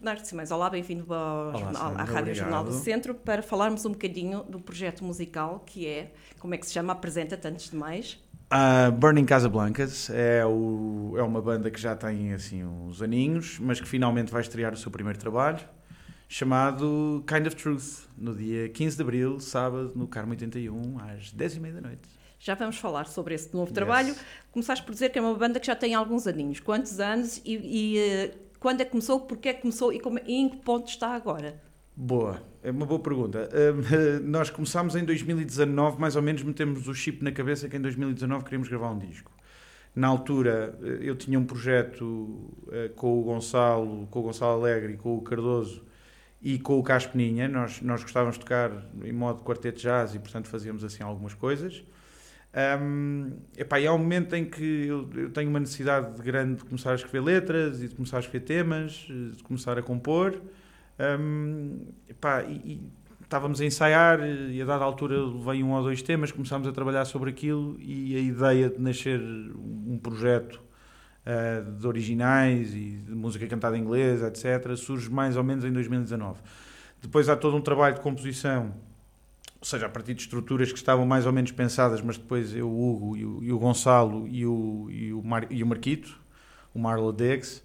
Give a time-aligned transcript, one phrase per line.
[0.00, 2.72] Bernardo Simões, olá, bem-vindo ao Olá, jornal- à Rádio Jornal do.
[2.72, 6.92] Centro para falarmos um bocadinho do projeto musical que é, como é que se chama?
[6.92, 8.16] Apresenta-te antes de mais.
[8.48, 13.80] A Burning Casablancas é, o- é uma banda que já tem assim uns aninhos, mas
[13.80, 15.58] que finalmente vai estrear o seu primeiro trabalho,
[16.28, 21.72] chamado Kind of Truth, no dia 15 de abril, sábado, no Carmo 81, às 10h30
[21.74, 22.08] da noite.
[22.38, 23.74] Já vamos falar sobre esse novo Yes.
[23.74, 24.14] trabalho.
[24.52, 26.60] Começaste por dizer que é uma banda que já tem alguns aninhos.
[26.60, 28.30] Quantos anos e, e, eh,
[28.60, 31.08] quando é que começou, porquê é que começou e, como- e em que ponto está
[31.14, 31.60] agora?
[31.96, 33.48] Boa, é uma boa pergunta.
[33.52, 37.80] Hum, nós começámos em 2019, mais ou menos metemos o chip na cabeça que em
[37.80, 39.30] 2019 queríamos gravar um disco.
[39.94, 44.92] Na altura eh, eu tinha um projeto eh, com o Gonçalo, com o Gonçalo Alegre
[44.92, 45.84] e com o Cardoso
[46.40, 47.48] e com o Caspeninha.
[47.48, 48.70] Nós, nós gostávamos de tocar
[49.02, 51.82] em modo quarteto jazz e portanto fazíamos assim algumas coisas.
[52.80, 56.64] Hum, epá, e há um momento em que eu, eu tenho uma necessidade grande de
[56.64, 60.40] começar a escrever letras e de começar a escrever temas, eh, de começar a compor.
[60.98, 62.92] Hum, epá, e, e
[63.22, 67.04] estávamos a ensaiar e a dada altura levei um ou dois temas, começámos a trabalhar
[67.04, 70.60] sobre aquilo e a ideia de nascer um projeto
[71.26, 75.70] ah, de originais e de música cantada em inglês, etc., surge mais ou menos em
[75.70, 76.40] 2019.
[77.02, 78.72] Depois há todo um trabalho de composição,
[79.60, 82.68] ou seja, a partir de estruturas que estavam mais ou menos pensadas, mas depois eu,
[82.68, 86.18] o Hugo e o, e o Gonçalo e o, e, o Mar, e o Marquito,
[86.72, 87.62] o Marlo Diggs,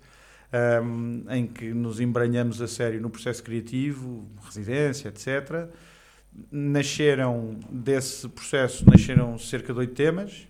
[0.84, 5.70] um, em que nos embranhamos a sério no processo criativo, residência, etc.
[6.52, 10.48] Nasceram desse processo, nasceram cerca de oito temas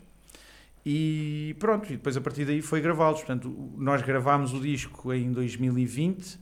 [0.85, 3.19] e pronto, e depois a partir daí foi gravá-los.
[3.19, 6.39] Portanto, nós gravámos o disco em 2020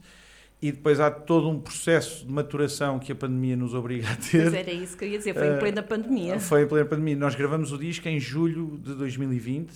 [0.62, 4.44] e depois há todo um processo de maturação que a pandemia nos obriga a ter.
[4.44, 6.38] Mas era isso que eu ia dizer, foi em Eh, plena pandemia.
[6.38, 7.16] Foi em plena pandemia.
[7.16, 9.72] Nós gravamos o disco em julho de 2020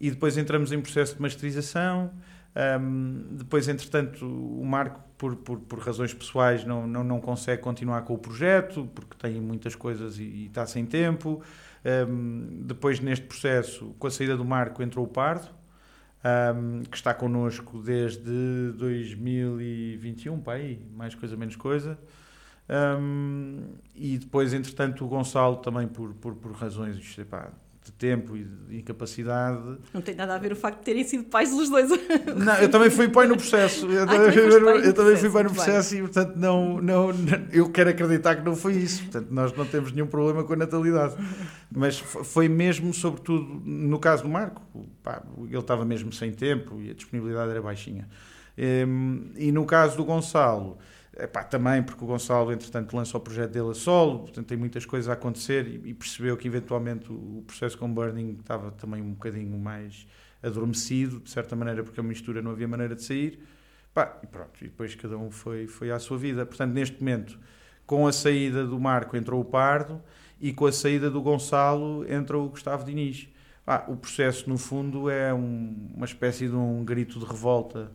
[0.00, 2.10] e depois entramos em processo de masterização.
[2.56, 8.02] Ahm, depois, entretanto, o Marco, por, por, por razões pessoais, não, não, não consegue continuar
[8.02, 11.42] com o projeto porque tem muitas coisas e, e está sem tempo.
[11.84, 15.48] Ahm, depois, neste processo, com a saída do Marco, entrou o Pardo,
[16.24, 21.98] ahm, que está connosco desde 2021, pá, aí, mais coisa, menos coisa.
[22.98, 27.52] Um, e depois, entretanto, o Gonçalo também por, por, por razões isto, pá,
[27.84, 29.78] de tempo e de incapacidade.
[29.92, 31.90] Não tem nada a ver o facto de terem sido pais os dois.
[32.34, 33.86] Não, eu também fui pai no processo.
[33.86, 34.26] Eu, Ah, também
[34.84, 35.64] eu também fui processo, pai no muito bem.
[35.64, 39.02] processo e, portanto, não, não, não- eu quero acreditar que não foi isso.
[39.02, 41.14] Portanto, nós não temos nenhum problema com a natalidade.
[41.70, 44.62] Mas foi mesmo, sobretudo, no caso do Marco,
[45.02, 48.08] pá, ele estava mesmo sem tempo e a disponibilidade era baixinha.
[48.56, 50.78] Em, E no caso do Gonçalo,
[51.18, 54.84] epá, também porque o Gonçalo, entretanto, lança o projeto dele a solo, portanto, tem muitas
[54.86, 59.02] coisas a acontecer e, e percebeu que, eventualmente, o, o processo com Burning estava também
[59.02, 60.06] um bocadinho mais
[60.42, 63.38] adormecido, de certa maneira, porque a mistura não havia maneira de sair.
[63.92, 66.44] Pá, e pronto, e depois cada um foi, foi à sua vida.
[66.44, 67.38] Portanto, neste momento,
[67.86, 70.02] com a saída do Marco entrou o Pardo
[70.40, 73.28] e com a saída do Gonçalo entrou o Gustavo Diniz.
[73.88, 77.90] O processo, no fundo, é um- uma espécie de um grito de revolta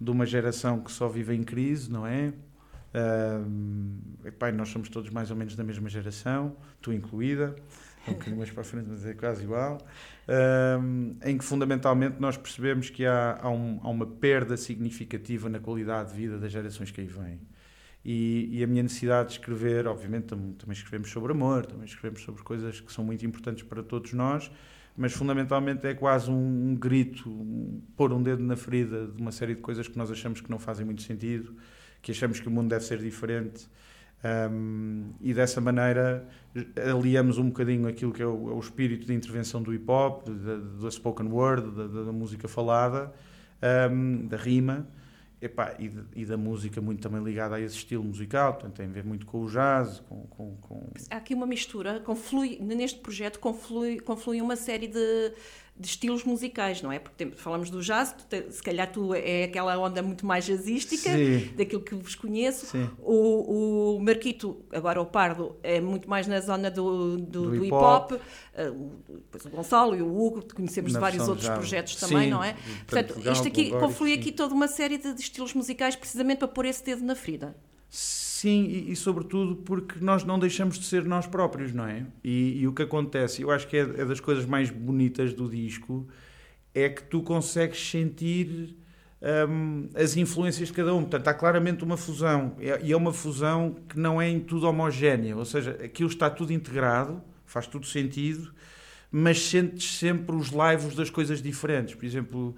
[0.00, 2.32] de uma geração que só vive em crise, não é?
[2.94, 7.54] Ahm, epá, nós somos todos mais ou menos da mesma geração, tu incluída,
[8.06, 9.78] um bocadinho mais para a frente, mas é quase igual,
[11.24, 16.10] em que fundamentalmente nós percebemos que há, há, um- há uma perda significativa na qualidade
[16.10, 17.40] de vida das gerações que aí vêm.
[18.04, 22.22] E, e a minha necessidade de escrever, obviamente tam- também escrevemos sobre amor, também escrevemos
[22.22, 24.50] sobre coisas que são muito importantes para todos nós,
[24.96, 29.32] mas fundamentalmente é quase um, um grito, um- pôr um dedo na ferida de uma
[29.32, 31.56] série de coisas que nós achamos que não fazem muito sentido,
[32.02, 33.66] que achamos que o mundo deve ser diferente.
[34.24, 36.28] Um, e dessa maneira
[36.92, 40.28] aliamos um bocadinho aquilo que é o, é o espírito de intervenção do hip hop,
[40.28, 43.12] da, spoken word, da- da música falada,
[43.90, 44.86] um, da rima,
[45.40, 48.86] epá, e, de- e da música muito também ligada a esse estilo musical, portanto tem
[48.86, 53.00] a ver muito com o jazz, com, com, com- Há aqui uma mistura, conflui, neste
[53.00, 55.32] projeto conflui, conflui uma série de,
[55.74, 56.98] de estilos musicais, não é?
[56.98, 61.10] Porque tem- falamos do jazz, tu se calhar tu é aquela onda muito mais jazzística,
[61.10, 61.50] Sim.
[61.56, 62.66] daquilo que vos conheço.
[62.66, 62.88] Sim.
[63.00, 67.56] O, o Marquito, agora o Pardo, é muito mais na zona do, do, Do do
[67.56, 68.12] hip hip hop.
[68.12, 68.20] hop.
[68.20, 68.70] Uh,
[69.08, 72.06] o- depois o Gonçalo e o Hugo, que conhecemos de vários outros já- projetos Sim,
[72.06, 72.52] também, não é?
[72.86, 74.20] tanto Portanto, isto aqui conflui sim.
[74.20, 77.56] aqui toda uma série de, de estilos musicais precisamente para pôr esse dedo na ferida.
[77.88, 82.06] Sim, e, e sobretudo porque nós não deixamos de ser nós próprios, não é?
[82.24, 85.48] E, e o que acontece, eu acho que é, é das coisas mais bonitas do
[85.48, 86.06] disco,
[86.74, 88.76] é que tu consegues sentir
[89.48, 91.02] hum, as influências de cada um.
[91.02, 92.56] Portanto, há claramente uma fusão.
[92.60, 95.36] É- E é uma fusão que não é em tudo homogénea.
[95.36, 98.52] Ou seja, aquilo está tudo integrado, faz tudo sentido,
[99.10, 101.94] mas sentes sempre os laivos das coisas diferentes.
[101.94, 102.56] Por exemplo,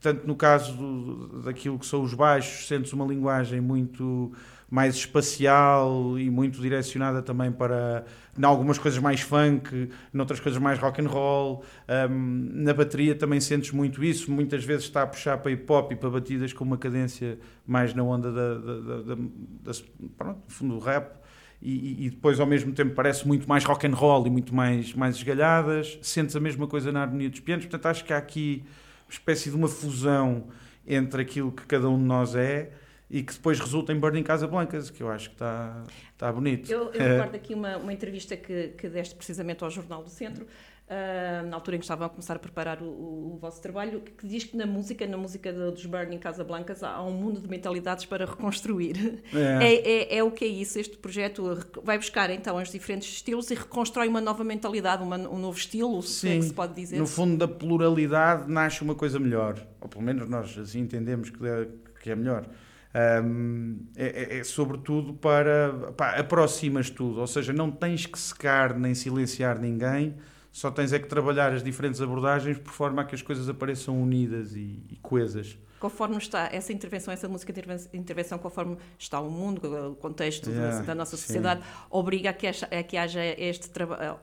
[0.00, 4.32] tanto no caso do, daquilo que são os baixos, sentes uma linguagem muito
[4.68, 8.04] mais espacial e muito direcionada também para
[8.36, 11.64] em algumas coisas mais funk, noutras coisas mais rock and roll.
[11.88, 15.92] Um, na bateria também sentes muito isso, muitas vezes está a puxar para hip hop
[15.92, 19.72] e para batidas com uma cadência mais na onda da, da, da, da
[20.16, 21.16] pronto, fundo do rap.
[21.62, 24.92] E, e, depois ao mesmo tempo parece muito mais rock and roll e muito mais,
[24.92, 25.98] mais esgalhadas.
[26.02, 28.62] Sentes a mesma coisa na harmonia dos pianos, portanto acho que há aqui
[29.06, 30.48] uma espécie de uma fusão
[30.86, 32.72] entre aquilo que cada um de nós é
[33.08, 36.70] e que depois resulta em Burning Casablancas, que eu acho que está, está bonito.
[36.70, 40.44] Eu, eu recordo aqui uma, uma entrevista que, que deste precisamente ao Jornal do Centro,
[40.44, 44.00] uh, na altura em que estavam a começar a preparar o, o, o, vosso trabalho,
[44.00, 48.04] que diz que na música, na música dos Burning Casablancas, há um mundo de mentalidades
[48.04, 49.22] para reconstruir.
[49.32, 49.64] É.
[49.64, 53.50] É, é, é o que é isso, este projeto vai buscar então os diferentes estilos
[53.52, 56.98] e reconstrói uma nova mentalidade, uma, um novo estilo, Sim, é que se pode dizer.
[56.98, 61.46] No fundo da pluralidade nasce uma coisa melhor, ou pelo menos nós assim entendemos que
[61.46, 61.68] é,
[62.02, 62.46] que é melhor.
[62.96, 65.92] Um, é, é, é, sobretudo para.
[65.96, 70.16] Pá, aproximas tudo, ou seja, não tens que secar nem silenciar ninguém,
[70.50, 74.00] só tens é que trabalhar as diferentes abordagens por forma a que as coisas apareçam
[74.00, 75.58] unidas e, e coesas.
[75.78, 77.60] Conforme está essa intervenção, essa música de
[77.92, 81.68] intervenção, conforme está o mundo, o contexto yeah, da nossa sociedade, sim.
[81.90, 84.18] obriga a que, haja, a que haja este trabalho.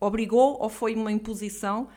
[0.00, 1.88] Obrigou ou foi uma imposição?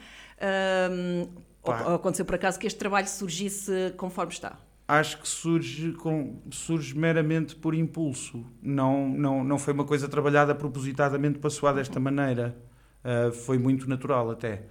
[0.91, 1.27] Um,
[1.63, 4.57] ou aconteceu por acaso que este trabalho surgisse conforme está?
[4.89, 8.43] Acho que surge, com, surge meramente por impulso.
[8.59, 12.57] Não, não, não foi uma coisa trabalhada propositadamente para soar desta maneira.
[13.05, 14.63] Uh, foi muito natural até.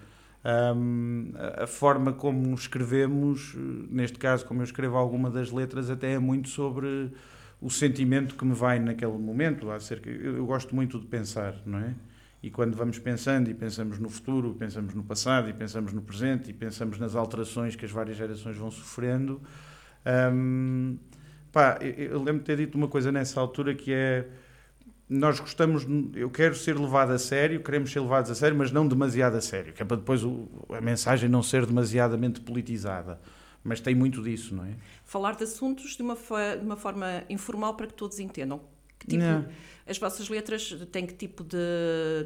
[0.44, 3.54] Um, a forma como escrevemos,
[3.88, 7.12] neste caso, como eu escrevo alguma das letras, até é muito sobre
[7.60, 9.70] o sentimento que me vai naquele momento.
[9.70, 11.94] Acerca, eu, eu gosto muito de pensar, não é?
[12.42, 16.50] E quando vamos pensando e pensamos no futuro, pensamos no passado e pensamos no presente
[16.50, 19.40] e pensamos nas alterações que as várias gerações vão sofrendo,
[20.32, 20.98] um,
[21.52, 24.26] pá, eu lembro de ter dito uma coisa nessa altura que é
[25.08, 28.86] nós gostamos, eu quero ser levado a sério, queremos ser levados a sério, mas não
[28.86, 33.18] demasiado a sério, que é para depois o, a mensagem não ser demasiadamente politizada.
[33.64, 34.74] Mas tem muito disso, não é?
[35.04, 38.60] Falar de assuntos de uma, de uma forma informal para que todos entendam.
[38.98, 39.44] Que tipo, não
[39.88, 41.58] as vossas letras têm que tipo de,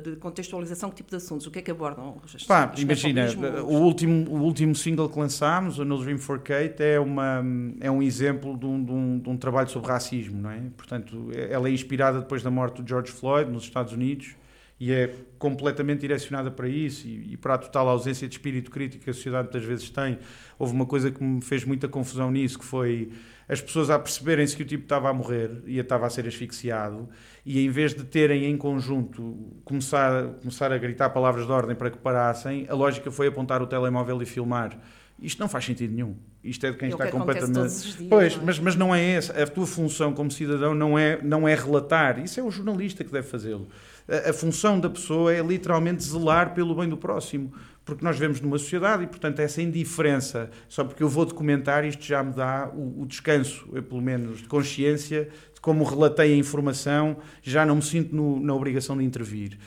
[0.02, 1.46] de, contextualização, que tipo de assuntos?
[1.46, 2.20] O que é que abordam?
[2.46, 3.28] Pá, imagina,
[3.62, 7.42] o último, o último single que lançámos, o No Dream for Kate, é, uma,
[7.80, 10.60] é um exemplo de um, de, um, de um trabalho sobre racismo, não é?
[10.76, 14.34] Portanto, ela é inspirada depois da morte do George Floyd nos Estados Unidos
[14.82, 19.05] e é completamente direcionada para isso e, e, para a total ausência de espírito crítico
[19.05, 20.19] que a sociedade muitas vezes tem.
[20.58, 23.12] Houve uma coisa que me fez muita confusão nisso, que foi
[23.49, 27.08] as pessoas a perceberem-se que o tipo estava a morrer e estava a ser asfixiado
[27.46, 31.88] e em vez de terem em conjunto começar, começar a gritar palavras de ordem para
[31.88, 34.76] que parassem, a lógica foi apontar o telemóvel e filmar.
[35.20, 36.17] Isto não faz sentido nenhum.
[36.43, 37.69] Isto é de quem é está que completamente.
[37.69, 38.46] Dias, pois, não é?
[38.46, 39.40] mas, mas não é essa.
[39.40, 42.19] A tua função como cidadão não é, não é relatar.
[42.19, 43.69] Isso é o jornalista que deve fazê-lo.
[44.08, 47.52] A, função da pessoa é literalmente zelar pelo bem do próximo
[47.84, 52.04] porque nós vivemos numa sociedade e, portanto, essa indiferença, só porque eu vou documentar, isto
[52.04, 56.37] já me dá o, o descanso, eu, pelo menos, de consciência, de como relatei a
[56.37, 59.58] informação, já não me sinto no, na obrigação de intervir.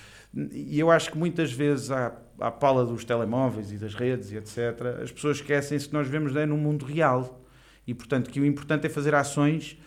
[0.51, 4.37] E eu acho que muitas vezes, à, à pala dos telemóveis e das redes e
[4.37, 7.41] etc., as pessoas esquecem-se que nós vivemos é, num mundo real.
[7.87, 9.77] E, portanto, que o importante é fazer ações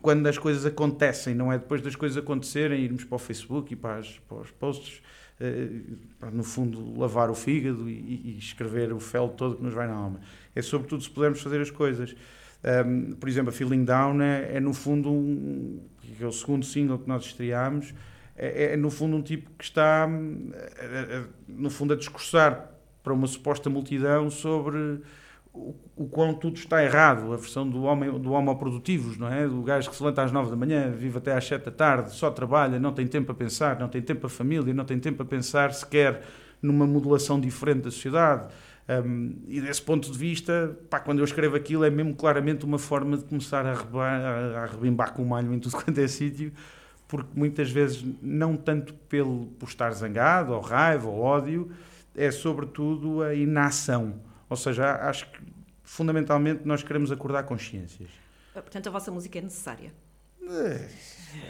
[0.00, 3.76] quando as coisas acontecem, não é depois das coisas acontecerem, irmos para o Facebook e
[3.76, 5.02] para, as, para os posts
[5.38, 5.68] eh,
[6.32, 9.94] no fundo, lavar o fígado e, e, escrever o fel todo que nos vai na
[9.94, 10.20] alma.
[10.54, 12.16] É sobretudo se pudermos fazer as coisas.
[12.64, 16.64] Um, por exemplo, a Feeling Down é, é no fundo um, que é o segundo
[16.64, 17.92] single que nós estreámos,
[18.34, 20.08] é, é, no fundo um tipo que está
[20.78, 22.70] eh, no fundo a discursar
[23.02, 25.00] para uma suposta multidão sobre
[25.56, 29.48] o, o quão tudo está errado, a versão do homem do homo produtivos, não é?
[29.48, 32.10] Do gajo que se levanta às nove da manhã, vive até às sete da tarde,
[32.12, 35.22] só trabalha, não tem tempo a pensar, não tem tempo a família, não tem tempo
[35.22, 36.22] a pensar sequer
[36.60, 38.52] numa modulação diferente da sociedade.
[38.88, 42.78] Um, e desse ponto de vista, pá, quando eu escrevo aquilo, é mesmo claramente uma
[42.78, 46.06] forma de começar a, rebar, a, a rebimbar com o malho em tudo quanto é
[46.06, 46.52] sítio,
[47.08, 51.70] porque muitas vezes, não tanto pelo, por estar zangado, ou raiva, ou ódio,
[52.14, 54.14] é sobretudo a inação
[54.48, 55.38] ou seja, acho que
[55.82, 58.10] fundamentalmente nós queremos acordar consciências.
[58.54, 59.92] Ah, portanto, a vossa música é necessária?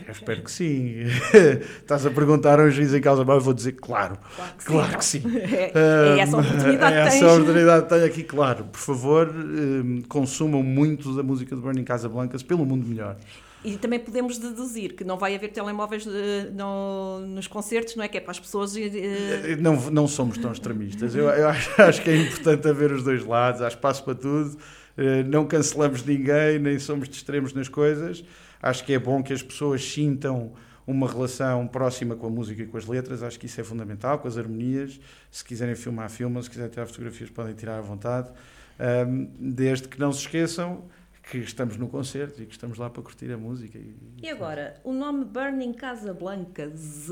[0.06, 1.02] Eu espero que sim.
[1.80, 4.18] Estás a perguntar a um juiz em causa, mas eu vou dizer claro.
[4.34, 4.72] Claro que sim.
[4.72, 5.22] Claro que sim.
[5.46, 8.64] É, é essa oportunidade é essa oportunidade que tenho aqui, claro.
[8.64, 13.16] Por favor, hum, consumam muito da música de Burning Casablancas pelo mundo melhor.
[13.66, 18.08] E também podemos deduzir que não vai haver telemóveis eh, no, nos concertos, não é?
[18.08, 18.76] Que é para as pessoas.
[18.76, 21.14] eh, Não, não somos tão extremistas.
[21.16, 24.56] Eu, eu acho, acho que é importante haver os dois lados, há espaço para tudo.
[24.96, 28.24] Eh, Não cancelamos ninguém, nem somos de extremos nas coisas.
[28.62, 30.52] Acho que é bom que as pessoas sintam
[30.86, 33.20] uma relação próxima com a música e com as letras.
[33.22, 35.00] Acho que isso é fundamental, com as harmonias.
[35.30, 36.40] Se quiserem filmar, filmam.
[36.40, 38.30] Se quiserem tirar fotografias, podem tirar à vontade.
[38.78, 40.84] Ahm, desde que não se esqueçam
[41.28, 43.76] que estamos no concerto e que estamos lá para curtir a música.
[43.76, 47.10] E, E agora, o nome Burning Casablancas.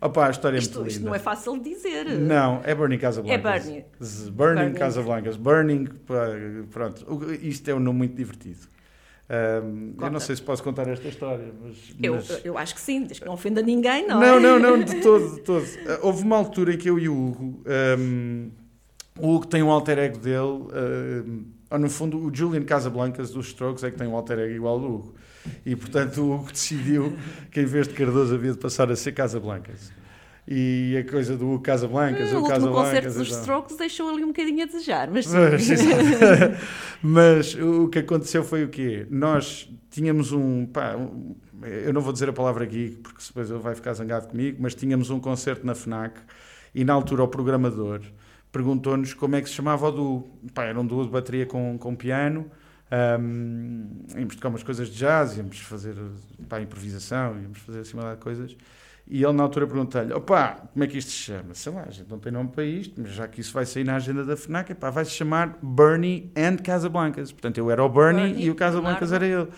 [0.00, 1.10] Opa, a história é Isto, muito isto linda.
[1.10, 2.06] não é fácil de dizer.
[2.18, 3.38] Não, é Burning Casablancas.
[3.38, 3.84] É Burning.
[4.02, 4.74] Z- Burning, Burning.
[4.78, 5.36] Casablancas.
[5.36, 5.84] Burning,
[6.70, 7.32] pronto.
[7.40, 8.66] Isto é um nome muito divertido.
[9.28, 11.76] Ahm, eu não sei se posso contar esta história, mas.
[12.02, 14.40] Eu, mas- eu acho que sim, desde que não ofenda ninguém, não, não, é?
[14.40, 15.64] não, não, de todo, de todo.
[15.88, 17.62] Ah, Houve uma altura em que eu e o Hugo.
[17.66, 18.48] ahm,
[19.18, 20.68] o Hugo tem um alter ego dele.
[20.72, 24.54] ahm, ou no fundo, o Julian Casablancas dos Strokes é que tem um alter ego
[24.54, 25.14] igual ao do Hugo.
[25.64, 27.12] E portanto, o Hugo decidiu
[27.50, 29.92] que em vez de Cardoso havia de passar a ser Casablancas.
[30.48, 32.84] E a coisa do Hugo Casablancas, o o último Casablancas.
[32.84, 33.40] concerto dos então.
[33.40, 36.54] Strokes deixou ali um bocadinho a desejar, mas exato.
[37.02, 39.06] Mas o que aconteceu foi o quê?
[39.10, 43.58] Nós tínhamos um, pá, um- Eu não vou dizer a palavra geek, porque depois ele
[43.58, 46.20] vai ficar zangado comigo, mas tínhamos um concerto na FNAC
[46.74, 48.00] e na altura o programador
[48.52, 50.30] perguntou-nos como é que se chamava o duo.
[50.54, 52.50] Pá, era um duo de bateria com, com piano.
[53.20, 55.96] Um, íamos tocar umas coisas de jazz, íamos fazer
[56.48, 58.56] pá, improvisação, íamos fazer assim uma de coisas.
[59.08, 61.54] E ele na altura perguntou-lhe: opá, como é que isto se chama?
[61.54, 63.84] Sei lá, a gente não tem nome para isto, mas já que isso vai sair
[63.84, 67.30] na agenda da FNAC, epá, vai se chamar Bernie and Casablancas.
[67.30, 69.48] Portanto, eu era o Bernie, Bernie, e o Casablancas era ele.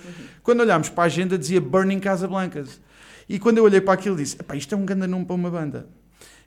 [0.42, 2.80] Quando olhámos para a agenda, dizia Burning Casablancas.
[3.28, 5.86] E quando eu olhei para aquilo, disse: isto é um grande nome para uma banda.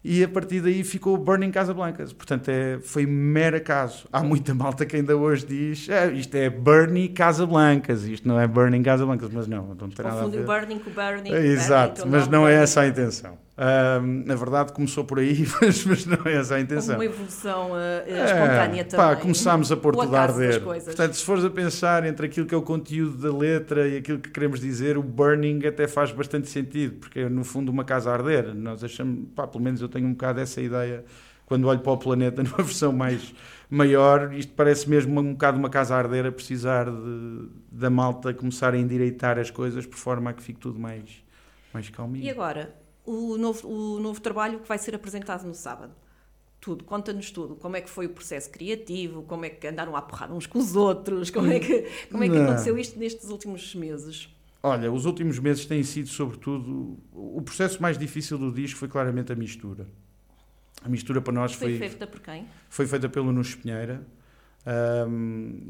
[0.03, 2.11] E a partir daí ficou Burning Casablancas.
[2.11, 4.07] Portanto, é, foi mero acaso.
[4.11, 8.47] Há muita malta que ainda hoje diz: "É, isto é Bernie Casablancas, isto não é
[8.47, 9.29] Burning Casablancas.
[9.31, 10.43] Mas não, não tem nada a Confunde ver.
[10.43, 11.31] o Burning com o Burning.
[11.31, 12.63] Exato, Burning, mas então não é Burning.
[12.63, 13.37] essa a intenção.
[14.25, 16.95] Na verdade, começou por aí, mas, mas não é essa a intenção.
[16.95, 19.21] Uma evolução eh, eh, É, espontânea pá, também.
[19.21, 20.61] começámos a pôr tudo a arder.
[20.63, 24.17] Portanto, se fores a pensar entre aquilo que é o conteúdo da letra e aquilo
[24.19, 28.09] que queremos dizer, o burning até faz bastante sentido, porque é no fundo uma casa
[28.09, 28.53] a arder.
[28.55, 31.05] Nós achamos, pá, pelo menos eu tenho um bocado essa ideia
[31.45, 33.31] quando olho para o planeta numa versão mais
[33.69, 34.33] maior.
[34.33, 38.73] Isto parece mesmo um bocado uma casa a arder a precisar de, da malta começar
[38.73, 41.03] a endireitar as coisas por forma a que fique tudo mais,
[41.71, 42.25] mais calminho.
[42.25, 42.73] E agora,
[43.05, 45.93] o novo, o novo trabalho que vai ser apresentado no sábado.
[46.59, 47.55] Tudo, conta-nos tudo.
[47.55, 50.59] Como é que foi o processo criativo, como é que andaram a porrar uns com
[50.59, 52.43] os outros, como é que, como é que Não.
[52.45, 54.29] aconteceu isto nestes últimos meses?
[54.61, 59.31] Olha, os últimos meses têm sido, sobretudo, o processo mais difícil do disco foi claramente
[59.31, 59.87] a mistura.
[60.83, 62.47] A mistura para nós Foi, foi, feita por quem?
[62.69, 64.05] foi feita pelo Nuno Pinheira,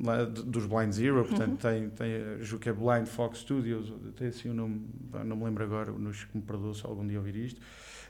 [0.04, 3.92] lá d- dos Blind Zero, portanto tem, tem a Ju que é Blind Fox Studios,
[4.18, 4.82] tem assim o nome,
[5.12, 7.62] pá, não me lembro agora, Nuno que me perdoa se algum dia ouvir isto,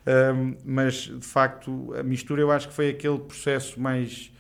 [0.04, 4.32] Ahm, mas de facto a mistura eu acho que foi aquele processo mais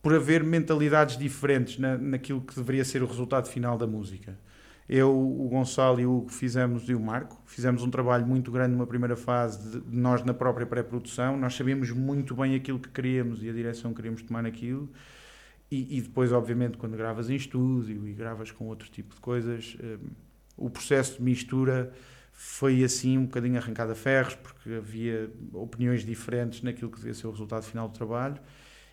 [0.00, 4.36] por haver mentalidades diferentes na, naquilo que deveria ser o resultado final da música.
[4.88, 8.72] Eu, o Gonçalo e o Hugo fizemos, e o Marco, fizemos um trabalho muito grande
[8.72, 11.36] numa primeira fase de nós na própria pré-produção.
[11.36, 14.88] Nós sabíamos muito bem aquilo que queríamos e a direção que queríamos tomar naquilo.
[15.72, 19.74] E, e depois, obviamente, quando gravas em estúdio e gravas com outro tipo de coisas,
[19.82, 20.10] hum,
[20.54, 21.90] o processo de mistura
[22.30, 27.26] foi assim um bocadinho arrancado a ferros, porque havia opiniões diferentes naquilo que devia ser
[27.26, 28.38] o resultado final do trabalho.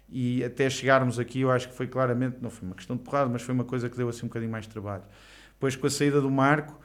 [0.08, 3.30] E até chegarmos aqui, eu acho que foi claramente, não foi uma questão de porrada,
[3.30, 5.04] mas foi uma coisa que deu assim um bocadinho mais de trabalho.
[5.52, 6.80] Depois, com a saída do Marco,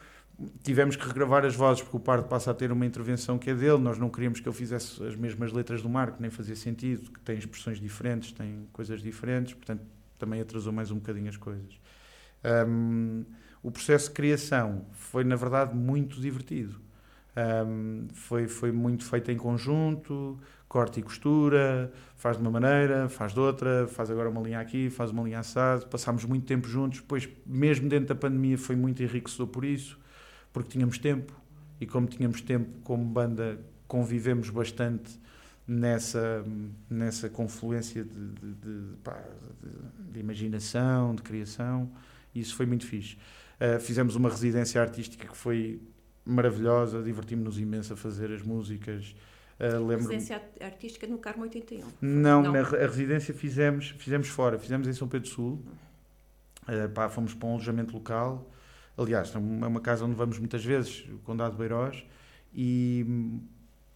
[0.63, 3.55] tivemos que regravar as vozes, porque o Pardo passa a ter uma intervenção que é
[3.55, 3.79] dele.
[3.79, 7.21] Nós não queríamos que ele fizesse as mesmas letras do Marco, nem fazia sentido, que
[7.21, 9.83] tem expressões diferentes, tem coisas diferentes, portanto,
[10.19, 11.79] também atrasou mais um bocadinho as coisas.
[12.67, 13.25] Hum,
[13.63, 16.81] o processo de criação foi, na verdade, muito divertido.
[17.67, 20.39] Hum, foi, foi muito feito em conjunto,
[20.69, 24.91] corte e costura, faz de uma maneira, faz de outra, faz agora uma linha aqui,
[24.91, 25.87] faz uma linha assado.
[25.87, 29.99] Passámos muito tempo juntos, depois, mesmo dentro da pandemia, foi muito enriquecedor por isso,
[30.55, 31.35] porque tínhamos tempo
[31.81, 33.59] e, como tínhamos tempo, como banda,
[33.89, 35.21] convivemos bastante
[35.67, 36.45] nessa,
[36.89, 39.21] nessa confluência de, de, de, pá,
[40.13, 41.91] de- imaginação, de criação,
[42.33, 43.17] e isso foi muito fixe.
[43.61, 45.83] Uh, fizemos uma residência artística que foi
[46.25, 49.15] maravilhosa, divertimos-nos imenso a fazer as músicas.
[49.59, 51.85] Uh, lembro Residência artística no Carmo 81.
[52.01, 52.53] não, Não.
[52.53, 55.61] Na, a residência fizemos, fizemos fora, fizemos em São Pedro Sul.
[56.63, 58.49] Uh, pá, fomos para um alojamento local.
[58.97, 62.05] Aliás, é uma casa onde vamos muitas vezes, o Condado de Beirós,
[62.55, 63.41] e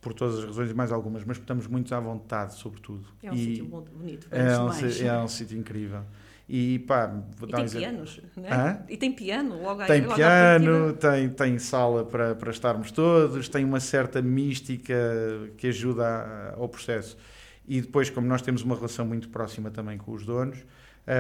[0.01, 3.07] por todas as razões e mais algumas, mas estamos muito à vontade, sobretudo.
[3.23, 4.29] É um e sítio bonito.
[4.31, 5.01] É um, mais.
[5.01, 6.03] é um sítio incrível.
[6.49, 8.49] E pá, vou e dar tem um pianos, né?
[8.51, 8.85] Hã?
[8.89, 13.65] E tem piano, logo Tem logo piano, tem, tem sala para, para estarmos todos, tem
[13.65, 14.95] uma certa mística
[15.59, 17.19] que ajuda a, ao processo.
[17.67, 20.65] E depois, como nós temos uma relação muito próxima também com os donos,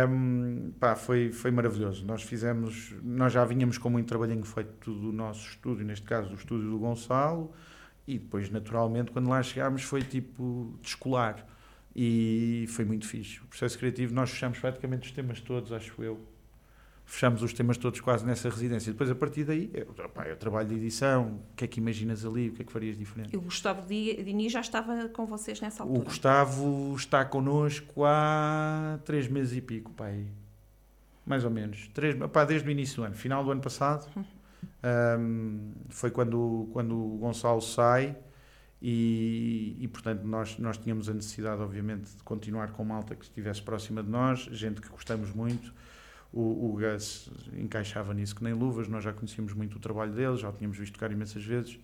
[0.09, 2.05] um, pá, foi, foi maravilhoso.
[2.05, 6.35] Nós fizemos, nós já vínhamos com muito trabalhinho feito do nosso estúdio, neste caso do
[6.35, 7.53] estúdio do Gonçalo,
[8.07, 11.47] e depois, naturalmente, quando lá chegámos, foi tipo descolar.
[11.97, 13.41] E foi muito fixe.
[13.41, 16.21] O processo criativo, nós fechamos praticamente os temas todos, acho eu.
[17.09, 18.93] Fechamos os temas todos quase nessa residência.
[18.93, 22.23] Depois, a partir daí, eu, pá, eu trabalho de edição, o que é que imaginas
[22.23, 23.33] ali, o que é que farias diferente?
[23.33, 26.01] E o Gustavo Dini já estava com vocês nessa altura?
[26.01, 30.27] O Gustavo está connosco há três meses e pico, pai.
[31.25, 31.89] Mais ou menos.
[31.95, 34.07] Três, pá, desde o início do ano, final do ano passado.
[34.15, 34.25] Uhum.
[35.19, 38.15] Um, foi quando, quando o Gonçalo sai
[38.83, 43.63] e, e, portanto nós, nós tínhamos a necessidade obviamente de continuar com malta que estivesse
[43.63, 45.73] próxima de nós, gente que gostamos muito
[46.33, 50.37] o, o Gus encaixava nisso que nem luvas, nós já conhecíamos muito o trabalho dele,
[50.37, 51.79] já o tínhamos visto tocar imensas vezes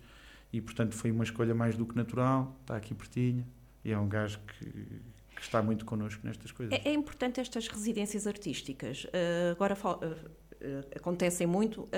[0.53, 3.47] e portanto foi uma escolha mais do que natural, está aqui pertinho
[3.85, 6.73] e é um gajo que, que está muito connosco nestas coisas.
[6.73, 9.05] É, é importante estas residências artísticas.
[9.05, 10.07] Uh, agora uh, uh,
[10.95, 11.89] acontecem muito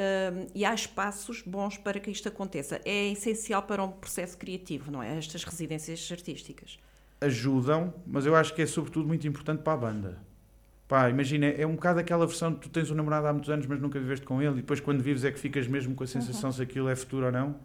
[0.55, 2.81] e há espaços bons para que isto aconteça.
[2.85, 5.17] É essencial para um processo criativo, não é?
[5.19, 6.79] Estas residências artísticas.
[7.21, 10.36] Ajudam, mas eu acho que é sobretudo muito importante para a banda.
[10.89, 13.67] Pá, imagina, é um bocado aquela versão de tu tens um namorado há muitos anos,
[13.67, 16.07] mas nunca viveste com ele, e depois quando vives é que ficas mesmo com a
[16.07, 16.57] sensação uhum.
[16.57, 17.57] se aquilo é futuro ou não.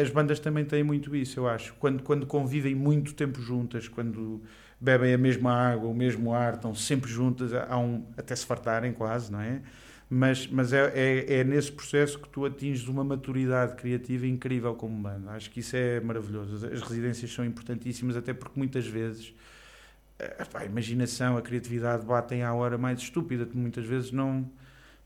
[0.00, 1.74] As bandas também têm muito isso, eu acho.
[1.80, 4.40] Quando, quando convivem muito tempo juntas, quando
[4.80, 8.92] bebem a mesma água, o mesmo ar, estão sempre juntas, há um, até se fartarem
[8.92, 9.62] quase, não é?
[10.08, 14.96] mas, mas é, é, é, nesse processo que tu atinges uma maturidade criativa incrível como
[14.96, 15.30] banda.
[15.32, 16.66] Acho que isso é maravilhoso.
[16.66, 19.34] As residências são importantíssimas, até porque muitas vezes
[20.18, 23.46] eh, a imaginação, a criatividade batem à hora mais estúpida.
[23.46, 24.50] Tu muitas vezes não.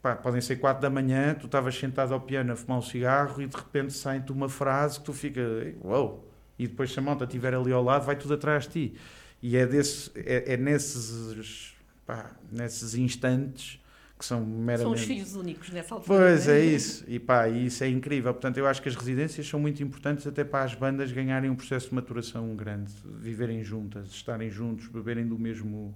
[0.00, 3.43] Pá, podem ser quatro da manhã, tu estavas sentado ao piano a fumar um cigarro
[3.43, 5.41] e de repente sai-te uma frase que tu fica.
[5.83, 6.00] Uou!
[6.00, 6.29] Wow!
[6.59, 8.99] E depois, se a malta estiver ali ao lado, vai tudo atrás de ti.
[9.41, 11.75] E é, desse, é, é nesses,
[12.05, 13.81] pá, nesses instantes
[14.19, 14.83] que são meramente...
[14.83, 16.19] São os filhos únicos nessa altura.
[16.19, 16.59] Pois, é?
[16.59, 17.05] é isso.
[17.07, 18.33] E pá, isso é incrível.
[18.35, 21.54] Portanto, eu acho que as residências são muito importantes até para as bandas ganharem um
[21.54, 25.95] processo de maturação grande, viverem juntas, estarem juntos, beberem do mesmo,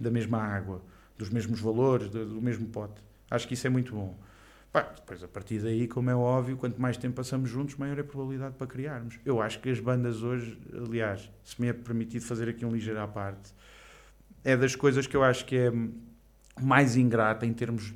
[0.00, 0.82] da mesma água,
[1.18, 3.02] dos mesmos valores, do, do mesmo pote.
[3.30, 4.18] Acho que isso é muito bom.
[4.72, 8.00] Pá, depois, a partir daí, como é óbvio, quanto mais tempo passamos juntos, maior é
[8.00, 9.18] a probabilidade para criarmos.
[9.24, 13.00] Eu acho que as bandas hoje, aliás, se me é permitido fazer aqui um ligeiro
[13.00, 13.52] à parte,
[14.44, 15.70] é das coisas que eu acho que é
[16.64, 17.94] mais ingrata em termos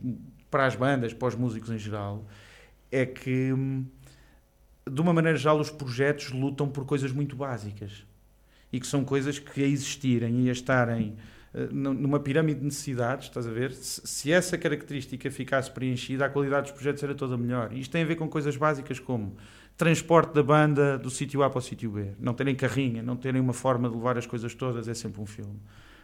[0.51, 2.27] para as bandas, para os músicos em geral,
[2.91, 3.55] é que
[4.91, 8.05] de uma maneira geral os projetos lutam por coisas muito básicas
[8.73, 11.17] e que são coisas que a existirem e a estarem
[11.55, 13.73] eh, numa pirâmide de necessidades, estás a ver?
[13.73, 17.73] Se essa característica ficasse preenchida, a qualidade dos projetos era toda melhor.
[17.73, 19.37] Isto tem a ver com coisas básicas como
[19.77, 23.41] transporte da banda do sítio A para o sítio B, não terem carrinha, não terem
[23.41, 25.61] uma forma de levar as coisas todas, é sempre um filme.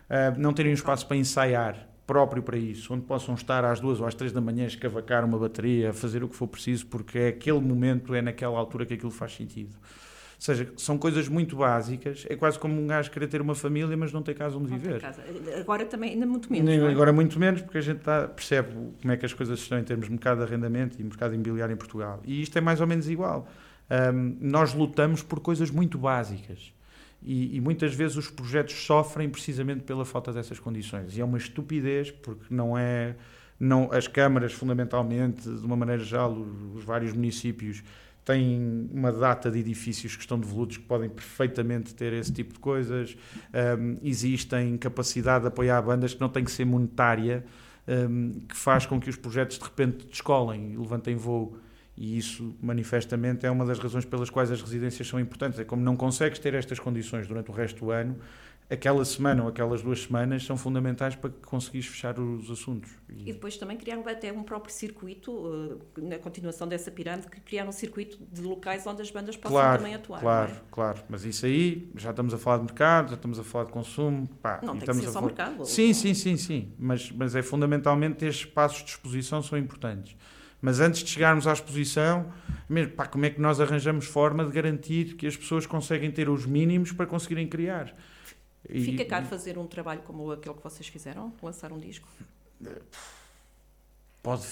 [0.08, 4.00] Uh, não terem um espaço para ensaiar, próprio para isso, onde possam estar às duas
[4.00, 6.86] ou às três da manhã a escavacar uma bateria, a fazer o que for preciso,
[6.86, 9.76] porque é aquele momento, é naquela altura que aquilo faz sentido.
[9.76, 12.24] Ou seja, são coisas muito básicas.
[12.30, 14.78] É quase como um gajo querer ter uma família, mas não tem casa onde não
[14.78, 15.02] viver.
[15.60, 16.70] Agora também, ainda muito menos.
[16.70, 16.88] É?
[16.88, 19.84] Agora muito menos, porque a gente tá, percebe como é que as coisas estão em
[19.84, 22.22] termos de mercado de arrendamento e mercado imobiliário em Portugal.
[22.24, 23.46] E isto é mais ou menos igual.
[23.90, 26.72] Um, nós lutamos por coisas muito básicas.
[27.22, 31.16] E, e, muitas vezes os projetos sofrem precisamente pela falta dessas condições.
[31.16, 33.16] E é uma estupidez, porque não é.
[33.58, 37.82] Não, as câmaras, fundamentalmente, de uma maneira geral, os, os vários municípios
[38.28, 42.60] têm uma data de edifícios que estão devolutos que podem perfeitamente ter esse tipo de
[42.60, 43.16] coisas.
[43.80, 47.42] Um, existem capacidade de apoiar bandas que não tem que ser monetária,
[47.88, 51.56] um, que faz com que os projetos de repente descolem e levantem voo.
[52.00, 55.58] E isso, manifestamente, é uma das razões pelas quais as residências são importantes.
[55.58, 58.16] É como não consegues ter estas condições durante o resto do ano,
[58.70, 62.88] aquela semana ou aquelas duas semanas são fundamentais para que conseguires fechar os assuntos.
[63.08, 67.66] E, depois também criar até um próprio circuito, uh, na continuação dessa pirâmide, que criar
[67.66, 70.20] um circuito de locais onde as bandas possam claro, também atuar.
[70.20, 70.60] Claro, é?
[70.70, 71.02] claro.
[71.08, 74.28] Mas isso aí, já estamos a falar de mercado, já estamos a falar de consumo.
[74.40, 75.26] Pá, não tem que ser só falar...
[75.26, 75.64] mercado.
[75.64, 76.72] Sim, sim, sim, sim.
[76.78, 80.14] Mas, mas é fundamentalmente estes espaços de exposição são importantes.
[80.60, 82.32] Mas antes de chegarmos à exposição,
[82.68, 86.28] mesmo, pá, como é que nós arranjamos forma de garantir que as pessoas conseguem ter
[86.28, 87.94] os mínimos para conseguirem criar?
[88.68, 92.08] E, Fica caro fazer um trabalho como aquele que vocês fizeram, lançar um disco?
[94.22, 94.42] Pode,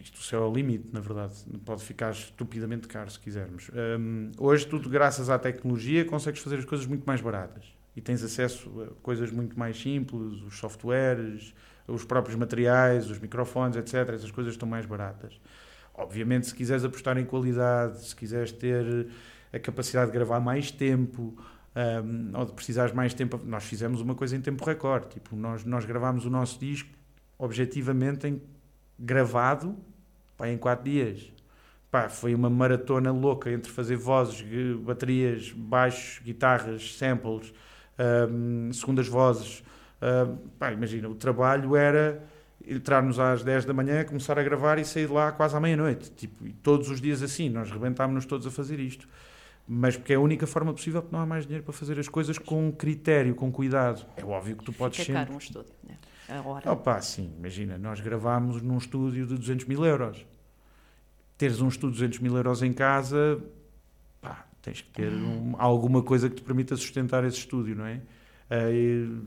[0.00, 1.34] isto o céu é o limite, na verdade.
[1.64, 3.70] Pode ficar estupidamente caro se quisermos.
[3.98, 7.64] Um, hoje, tudo graças à tecnologia, consegues fazer as coisas muito mais baratas.
[7.94, 11.52] E tens acesso a coisas muito mais simples, os softwares,
[11.86, 14.08] os próprios materiais, os microfones, etc.
[14.14, 15.40] Essas coisas estão mais baratas.
[15.94, 19.08] Obviamente, se quiseres apostar em qualidade, se quiseres ter
[19.52, 21.36] a capacidade de gravar mais tempo,
[21.74, 25.08] um, ou de precisares mais tempo, nós fizemos uma coisa em tempo recorde.
[25.08, 26.88] Tipo, nós, nós gravámos o nosso disco
[27.38, 28.40] objetivamente em,
[28.98, 29.76] gravado
[30.36, 31.32] pá, em 4 dias.
[31.90, 34.42] Pá, foi uma maratona louca entre fazer vozes,
[34.80, 37.52] baterias, baixos, guitarras, samples,
[38.30, 39.62] um, segundas vozes.
[40.02, 42.22] Um, pá, imagina, o trabalho era
[42.66, 46.10] entrar-nos às 10 da manhã, começar a gravar e sair de lá quase à meia-noite.
[46.10, 49.08] Tipo, todos os dias assim, nós rebentámos-nos todos a fazer isto
[49.66, 52.08] mas porque é a única forma possível porque não há mais dinheiro para fazer as
[52.08, 54.04] coisas com critério, com cuidado.
[54.16, 55.24] É óbvio que tu podes Fica sempre...
[55.24, 55.96] caro um estúdio, né?
[56.28, 56.72] A hora.
[56.72, 60.24] Opa, sim, imagina, nós gravámos num estúdio de 200 mil euros.
[61.36, 63.42] Teres um estúdio de 200 mil euros em casa,
[64.20, 68.00] pá, tens que ter um, alguma coisa que te permita sustentar esse estúdio, não é?
[68.50, 69.22] Uh,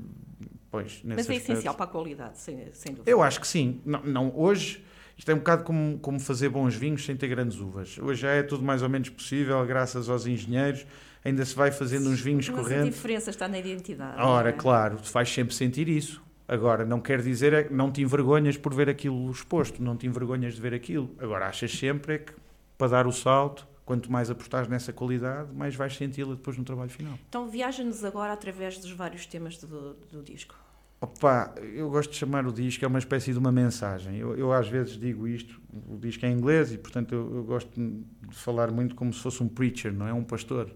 [0.82, 3.10] pois, Mas é aspecto, essencial para a qualidade, sem, sem dúvida.
[3.10, 3.82] Eu acho que sim.
[3.86, 4.84] Não, não hoje
[5.18, 7.98] isto é um bocado como, como fazer bons vinhos sem ter grandes uvas.
[7.98, 10.86] Hoje já é tudo mais ou menos possível, graças aos engenheiros.
[11.24, 12.88] Ainda se vai fazendo uns vinhos Mas correntes.
[12.88, 14.22] a diferença está na identidade.
[14.22, 14.52] Ora, é?
[14.52, 16.22] claro, vais sempre sentir isso.
[16.48, 20.54] Agora, não quer dizer é, não te envergonhas por ver aquilo exposto, não te envergonhas
[20.54, 21.10] de ver aquilo.
[21.18, 22.34] Agora, achas sempre é que
[22.78, 26.92] para dar o salto, quanto mais apostares nessa qualidade, mais vais senti-la depois no trabalho
[26.92, 27.18] final.
[27.28, 30.56] Então, viaja-nos agora através dos vários temas do, do disco.
[31.00, 34.18] Opa, eu gosto de chamar o disco, é uma espécie de uma mensagem.
[34.18, 37.44] Eu, eu às vezes digo isto, o disco é em inglês e, portanto, eu, eu,
[37.44, 40.14] gosto de falar muito como se fosse um preacher, não é?
[40.14, 40.68] Um pastor.
[40.68, 40.74] Ou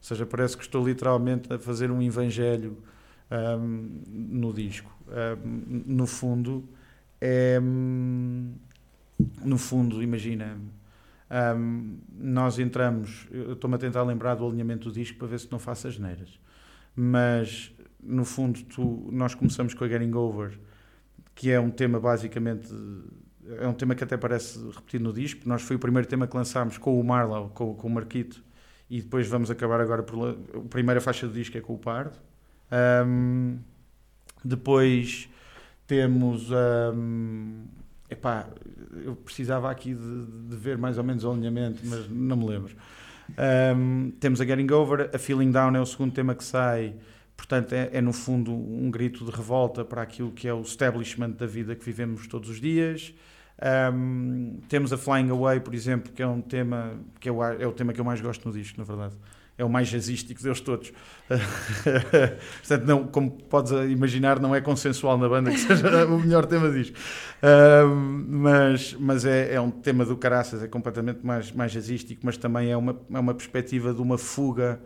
[0.00, 2.76] seja, parece que estou literalmente a fazer um evangelho
[3.30, 4.92] um, no disco.
[5.08, 6.68] Um, no fundo,
[7.20, 7.58] é.
[9.42, 10.58] No fundo, imagina.
[11.56, 15.50] Um, nós entramos, eu estou-me a tentar lembrar do alinhamento do disco para ver se
[15.50, 16.38] não faço as neiras,
[16.94, 17.72] mas
[18.04, 20.58] no fundo, tu, nós começamos com a Getting Over,
[21.34, 22.68] que é um tema basicamente.
[23.58, 25.42] É um tema que até parece repetido no disco.
[25.46, 28.42] Nós foi o primeiro tema que lançámos com o Marlow, com, com o Marquito,
[28.88, 30.30] e depois vamos acabar agora por.
[30.30, 32.18] A primeira faixa do disco é com o Pardo.
[33.06, 33.58] Um,
[34.44, 35.28] depois
[35.86, 36.50] temos.
[36.50, 37.64] Um,
[38.08, 38.46] epá,
[39.04, 42.74] eu precisava aqui de, de, ver mais ou menos o alinhamento, mas não me lembro.
[43.76, 46.94] Um, temos a Getting Over, a Feeling Down é o segundo tema que sai.
[47.36, 51.30] Portanto, é, é, no fundo um grito de revolta para aquilo que é o establishment
[51.32, 53.12] da vida que vivemos todos os dias.
[53.92, 57.72] Um, temos a Flying Away, por exemplo, que é um tema que eu, é o
[57.72, 59.14] tema que eu mais gosto no disco, na verdade.
[59.56, 60.92] É o mais jazzístico deles todos.
[62.58, 66.68] Portanto, não, como podes imaginar, não é consensual na banda que seja o melhor tema
[66.70, 66.96] disco.
[67.40, 72.36] Um, mas mas é, é, um tema do caraças, é completamente mais, mais jazzístico, mas
[72.36, 74.80] também é uma, é uma perspectiva de uma fuga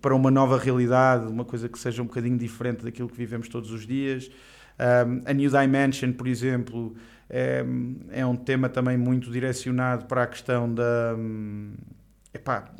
[0.00, 3.70] para uma nova realidade, uma coisa que seja um bocadinho diferente daquilo que vivemos todos
[3.70, 4.30] os dias.
[4.78, 6.94] Um, a New Dimension, por exemplo,
[7.28, 7.64] é,
[8.10, 11.16] é, um tema também muito direcionado para a questão da.
[12.32, 12.70] Epá,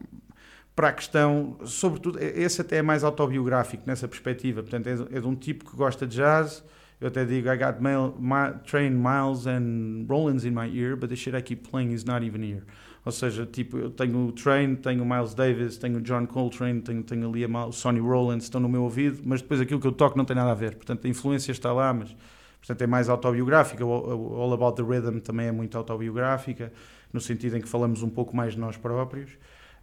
[0.77, 5.27] para a questão, sobretudo, esse até é mais autobiográfico nessa perspectiva, portanto, é, é de
[5.27, 6.65] um tipo que gosta de jazz.
[7.01, 11.09] Eu até digo, I got mail, my, train miles and Rollins in my ear, but
[11.09, 12.65] the shit I keep playing is not even here.
[13.05, 16.81] Ou seja, tipo, eu tenho o Train, tenho o Miles Davis, tenho o John Coltrane,
[16.81, 19.93] tenho, tenho ali a Sonny Rollins, estão no meu ouvido, mas depois aquilo que eu
[19.93, 20.75] toco não tem nada a ver.
[20.75, 22.15] Portanto, a influência está lá, mas
[22.59, 23.85] portanto, é mais autobiográfica.
[23.85, 26.73] O All About the Rhythm também é muito autobiográfica,
[27.13, 29.31] no sentido em que falamos um pouco mais de nós próprios.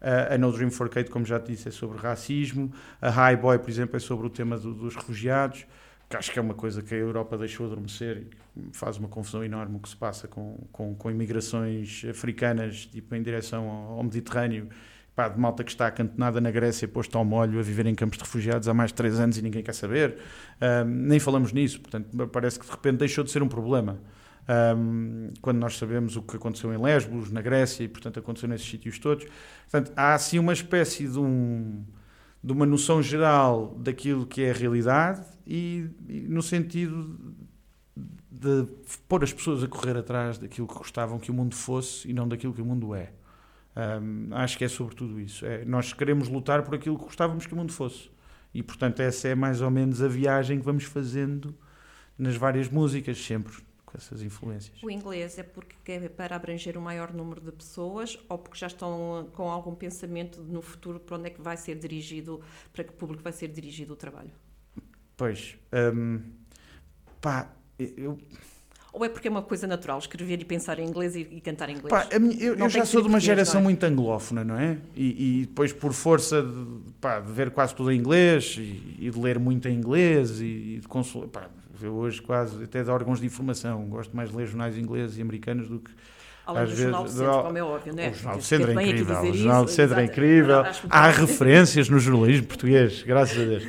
[0.02, 2.72] Uh, a No Dream for Kate, como já te disse, é sobre racismo.
[3.02, 5.66] A High Boy, por exemplo, é sobre o tema do, dos refugiados
[6.10, 9.44] que acho que é uma coisa que a Europa deixou adormecer e faz uma confusão
[9.44, 14.70] enorme o que se passa com, com, com imigrações africanas tipo, em direção ao, Mediterrâneo.
[15.16, 18.18] Pá, de malta que está acantonada na Grécia, posto ao molho, a viver em campos
[18.18, 20.18] de refugiados há mais de três anos e ninguém quer saber.
[20.62, 23.98] Um, nem falamos nisso, portanto, parece que de repente deixou de ser um problema.
[24.78, 28.70] Um, quando nós sabemos o que aconteceu em Lesbos, na Grécia, e portanto aconteceu nesses
[28.70, 29.26] sítios todos.
[29.72, 31.86] Portanto, há assim uma espécie de um
[32.44, 37.20] de uma noção geral daquilo que é a realidade e, e, no sentido
[38.30, 38.66] de
[39.08, 42.28] pôr as pessoas a correr atrás daquilo que gostavam que o mundo fosse e não
[42.28, 43.14] daquilo que o mundo é.
[43.76, 45.46] Um, acho que é sobretudo isso.
[45.46, 48.10] É, nós queremos lutar por aquilo que gostávamos que o mundo fosse.
[48.54, 51.56] E, portanto, essa é mais ou menos a viagem que vamos fazendo
[52.18, 53.54] nas várias músicas, sempre
[53.94, 54.82] essas influências.
[54.84, 58.68] O inglês é porque é para abranger o maior número de pessoas ou porque já
[58.68, 62.42] estão com algum pensamento no futuro para onde é que vai ser dirigido,
[62.74, 64.32] para que público vai ser dirigido o trabalho?
[65.18, 65.56] Pois,
[65.94, 66.20] hum,
[67.22, 67.50] pá,
[67.80, 68.18] eu...
[68.92, 71.70] Ou é porque é uma coisa natural, escrever e pensar em inglês e, e cantar
[71.70, 71.90] em inglês?
[71.90, 74.78] Pá, minha, eu, eu já sou de uma geração muito anglófona, não é?
[74.96, 79.10] E, e depois, por força de, pá, de, ver quase tudo em inglês e, e
[79.10, 81.50] de ler muito em inglês e, de consultar.
[81.82, 83.84] Eu hoje quase até de órgãos de informação.
[83.90, 85.92] Gosto mais de ler jornais ingleses e americanos do que
[86.46, 88.10] Além Às do Jornal do Centro, como é óbvio, não é?
[88.10, 89.22] O Jornal do Centro é incrível.
[89.22, 90.64] O Jornal do Centro é incrível.
[90.90, 93.68] Há referências no jornalismo português, graças a Deus.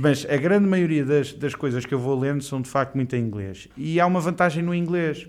[0.00, 3.16] Mas a grande maioria das, das coisas que eu vou lendo são de facto muito
[3.16, 3.68] em inglês.
[3.76, 5.28] E há uma vantagem no inglês.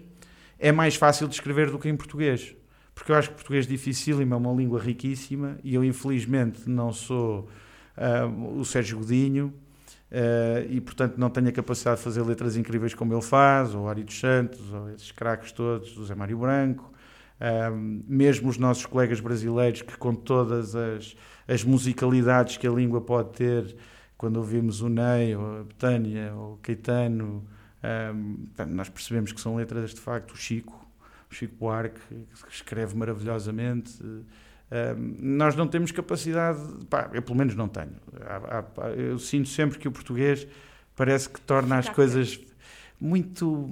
[0.59, 2.55] É mais fácil de escrever do que em português.
[2.93, 6.91] Porque eu acho que português é difícil, é uma língua riquíssima e eu infelizmente não
[6.91, 7.49] sou
[7.97, 9.53] uh, o Sérgio Godinho.
[10.11, 13.87] Uh, e portanto não tenho a capacidade de fazer letras incríveis como ele faz, ou
[13.87, 16.91] Ari dos Santos, ou esses craques todos, o Zé Mário Branco,
[17.39, 17.75] uh,
[18.07, 21.15] mesmo os nossos colegas brasileiros que com todas as,
[21.47, 23.75] as musicalidades que a língua pode ter,
[24.19, 27.43] quando ouvimos o Ney, ou a Betânia, ou o Caetano,
[27.81, 30.87] um, ehm, nós percebemos que são letras de facto o Chico,
[31.31, 31.99] o Chico Buarque,
[32.45, 33.97] que escreve maravilhosamente,
[35.19, 37.95] nós não temos capacidade, pá, eu pelo menos não tenho.
[38.95, 40.47] eu sinto sempre que o português
[40.95, 42.39] parece que torna as coisas
[42.99, 43.67] muito.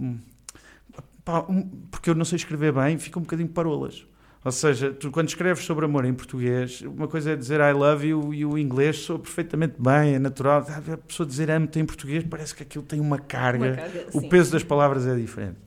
[1.24, 1.46] Pá,
[1.92, 4.08] porque eu não sei escrever bem, fica um bocadinho parolas.
[4.48, 8.08] Ou seja, tu quando escreves sobre amor em português, uma coisa é dizer I love
[8.08, 10.66] you e o inglês soa perfeitamente bem, é natural.
[10.94, 14.30] A pessoa dizer amo-te em português parece que aquilo tem uma carga, uma carga o
[14.30, 15.58] peso das palavras é diferente.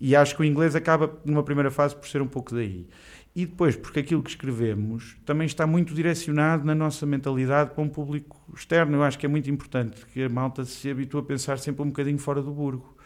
[0.00, 2.88] E acho que o inglês acaba, numa primeira fase, por ser um pouco daí
[3.36, 7.88] e depois porque aquilo que escrevemos também está muito direcionado na nossa mentalidade para um
[7.88, 8.96] público externo.
[8.96, 11.86] Eu acho que é muito importante que a malta se habitue a pensar sempre um
[11.86, 12.97] bocadinho fora do burgo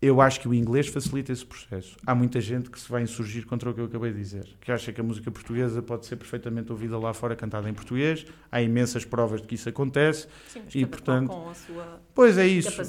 [0.00, 1.96] eu acho que o inglês facilita esse processo.
[2.06, 4.70] Há muita gente que se vai insurgir contra o que eu acabei de dizer, que
[4.70, 8.24] acha que a música portuguesa pode ser perfeitamente ouvida lá fora cantada em português.
[8.50, 10.28] Há imensas provas de que isso acontece.
[10.48, 12.80] Sim, mas e portanto, com a sua pois é isso.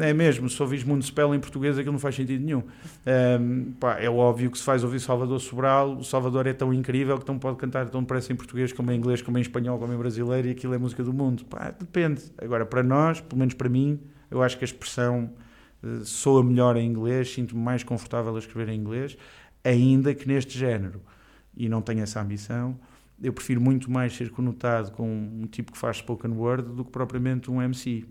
[0.00, 2.62] É mesmo, se ouvis Municipal em português, aquilo não faz sentido nenhum.
[3.40, 7.18] Um, pá, é óbvio que se faz ouvir Salvador Sobral, o Salvador é tão incrível
[7.18, 9.92] que não pode cantar tão depressa em português como em inglês, como em espanhol, como
[9.92, 11.44] em brasileiro, e aquilo é música do mundo.
[11.46, 12.22] Pá, depende.
[12.38, 13.98] Agora, para nós, pelo menos para mim,
[14.30, 15.30] eu acho que a expressão
[16.04, 19.16] soa melhor em inglês, sinto-me mais confortável a escrever em inglês,
[19.62, 21.00] ainda que neste género,
[21.56, 22.78] e não tenho essa ambição,
[23.22, 26.90] eu prefiro muito mais ser conotado com um tipo que faz spoken word do que
[26.90, 28.04] propriamente um MC.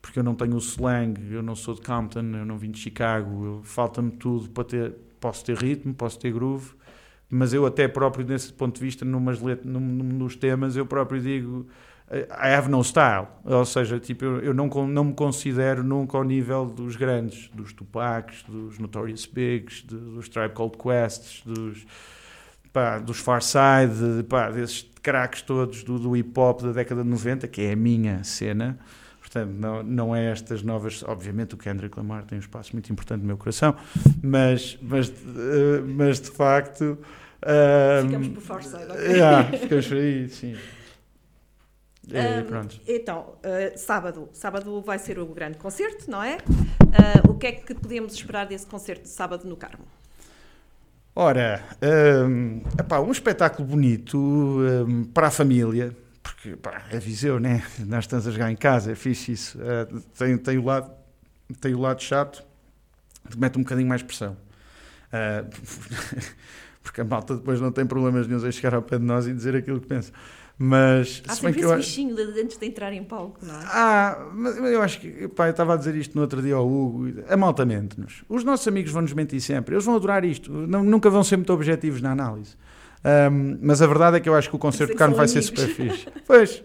[0.00, 2.78] Porque eu não tenho o slang, eu não sou de Compton, eu não vim de
[2.78, 4.94] Chicago, falta-me tudo para ter.
[5.20, 6.72] Posso ter ritmo, posso ter groove,
[7.30, 10.84] mas eu, até próprio, nesse ponto de vista, numas let, num, num dos temas, eu
[10.84, 11.68] próprio digo
[12.12, 16.24] I have no style, ou seja, tipo, eu, eu não, não me considero nunca ao
[16.24, 21.86] nível dos grandes, dos Tupacs, dos Notorious Bigs, dos Tribe Called Quests, dos,
[22.70, 27.08] pá, dos Far Side, pá, desses craques todos do, do hip hop da década de
[27.08, 28.78] 90, que é a minha cena.
[29.18, 31.02] Portanto, não, não é estas novas.
[31.04, 33.74] Obviamente, o Kendrick Lamar tem um espaço muito importante no meu coração,
[34.22, 36.98] mas, mas, uh, mas de facto.
[37.42, 39.12] Uh, ficamos por Farside, ok?
[39.12, 40.54] Yeah, ficamos por aí, sim.
[42.10, 42.80] É, pronto.
[42.86, 44.28] Então, uh, sábado.
[44.32, 46.36] Sábado vai ser o grande concerto, não é?
[46.36, 49.84] Uh, o que é que podemos esperar desse concerto de sábado no Carmo?
[51.14, 51.62] Ora,
[52.26, 57.62] um, epá, um espetáculo bonito um, para a família, porque pá, é Viseu, né?
[57.80, 59.58] Nós estamos a jogar em casa, é fixe isso.
[59.58, 60.90] Uh, tem, tem, o lado,
[61.60, 62.42] tem o lado chato
[63.30, 64.36] que mete um bocadinho mais pressão.
[66.82, 69.32] Porque a malta depois não tem problemas nenhum em chegar ao pé de nós e
[69.32, 70.12] dizer aquilo que pensa.
[70.58, 71.76] Mas, Há sempre esse eu...
[71.76, 73.64] bichinho antes de entrar em palco, não é?
[73.64, 76.68] Ah, mas eu acho que, pá, eu estava a dizer isto no outro dia ao
[76.68, 78.22] Hugo, a malta mente-nos.
[78.28, 81.36] Os nossos amigos vão nos mentir sempre, eles vão adorar isto, não, nunca vão ser
[81.36, 82.56] muito objetivos na análise.
[83.04, 85.42] Um, mas a verdade é que eu acho que o concerto de carne vai ser
[85.42, 86.06] super fixe.
[86.24, 86.62] Pois.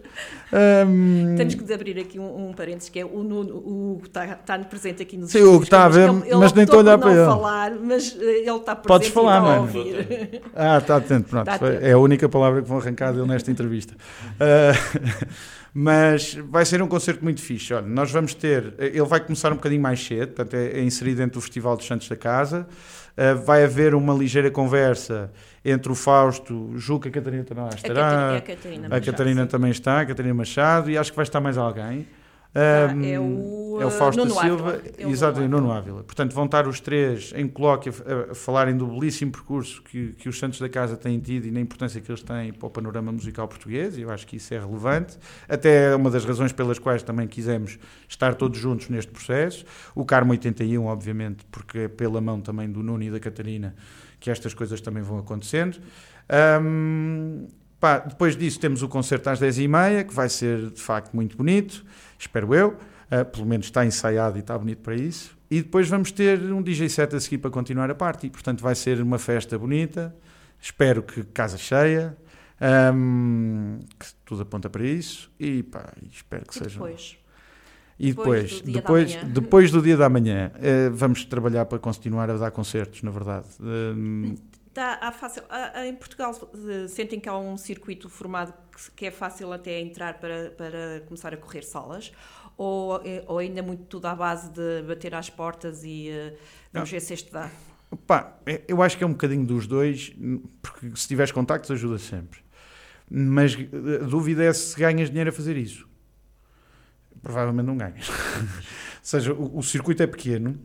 [0.52, 1.34] Um...
[1.36, 4.58] Temos que abrir aqui um, um parênteses, que é o Nuno, o Hugo está, está
[4.60, 6.96] presente aqui nos Sim, o Hugo está a ver, ele, mas nem estou a olhar
[6.98, 7.24] para ele.
[7.24, 9.62] falar, mas eh, ele está presente Podes falar, mano.
[9.62, 10.42] Ouvir.
[10.54, 11.50] Ah, está atento, pronto.
[11.50, 11.84] Está atento.
[11.84, 13.94] É a única palavra que vão arrancar dele nesta entrevista.
[13.94, 15.26] Uh,
[15.74, 17.74] mas vai ser um concerto muito fixe.
[17.74, 21.18] Olha, nós vamos ter, ele vai começar um bocadinho mais cedo, portanto é, é inserido
[21.18, 22.66] dentro do Festival dos Santos da Casa.
[23.18, 25.32] Uh, vai haver uma ligeira conversa
[25.64, 26.70] entre o Fausto,
[27.02, 28.06] que a Catarina também lá estará.
[28.06, 31.24] A Catarina, a Catarina, a Catarina também está, a Catarina Machado, e acho que vai
[31.24, 32.06] estar mais alguém.
[32.54, 36.02] Ah, um, é, o, é o Fausto Nuno Silva, é exato, Nuno, Nuno Ávila.
[36.02, 40.28] Portanto, vão estar os três em colóquio a, a falarem do belíssimo percurso que, que
[40.28, 43.12] os Santos da Casa têm tido e na importância que eles têm para o panorama
[43.12, 45.18] musical português, e eu acho que isso é relevante.
[45.48, 49.64] Até é uma das razões pelas quais também quisemos estar todos juntos neste processo.
[49.94, 53.74] O Carmo 81, obviamente, porque é pela mão também do Nuno e da Catarina
[54.20, 55.78] que estas coisas também vão acontecendo.
[56.60, 57.46] Um,
[57.80, 61.84] pá, depois disso temos o concerto às 10h30, que vai ser de facto muito bonito,
[62.18, 62.76] espero eu.
[63.10, 65.34] Uh, pelo menos está ensaiado e está bonito para isso.
[65.50, 68.28] e depois vamos ter um DJ set a seguir para continuar a party.
[68.28, 70.14] Portanto, vai ser uma festa bonita.
[70.60, 72.14] Espero que casa cheia.
[72.60, 75.30] Um, que tudo aponta para isso.
[75.38, 76.74] E pá, espero que e seja.
[76.74, 77.16] Depois?
[77.98, 81.80] E depois, Depois do dia depois, depois do dia da manhã, eh, vamos trabalhar para
[81.80, 83.48] continuar a dar concertos, na verdade.
[83.60, 84.36] Um,
[84.78, 85.42] Dá- há fácil,
[85.84, 86.32] em Portugal
[86.68, 88.54] eh, sentem que há um circuito formado
[88.94, 92.12] que, é fácil até entrar para, para começar a correr salas?
[92.56, 96.36] Ou, eh, ou ainda muito tudo à base de bater às portas e eh,
[96.72, 97.50] vamos ver se este dá?
[98.06, 100.14] Pá, é- eu acho que é um bocadinho dos dois,
[100.62, 102.38] porque se tiveres contactos ajuda sempre.
[103.10, 105.88] Mas a dúvida é se ganhas dinheiro a fazer isso.
[107.20, 108.08] Provavelmente não ganhas.
[108.38, 110.56] Ou seja, o, o circuito é pequeno,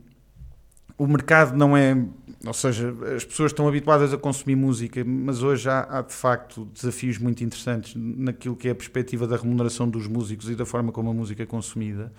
[0.96, 1.96] o mercado não é.
[2.46, 6.66] Ou seja, as pessoas estão habituadas a consumir música, mas hoje há, há de facto
[6.74, 10.92] desafios muito interessantes naquilo que é a perspectiva da remuneração dos músicos e da forma
[10.92, 12.12] como a música é consumida.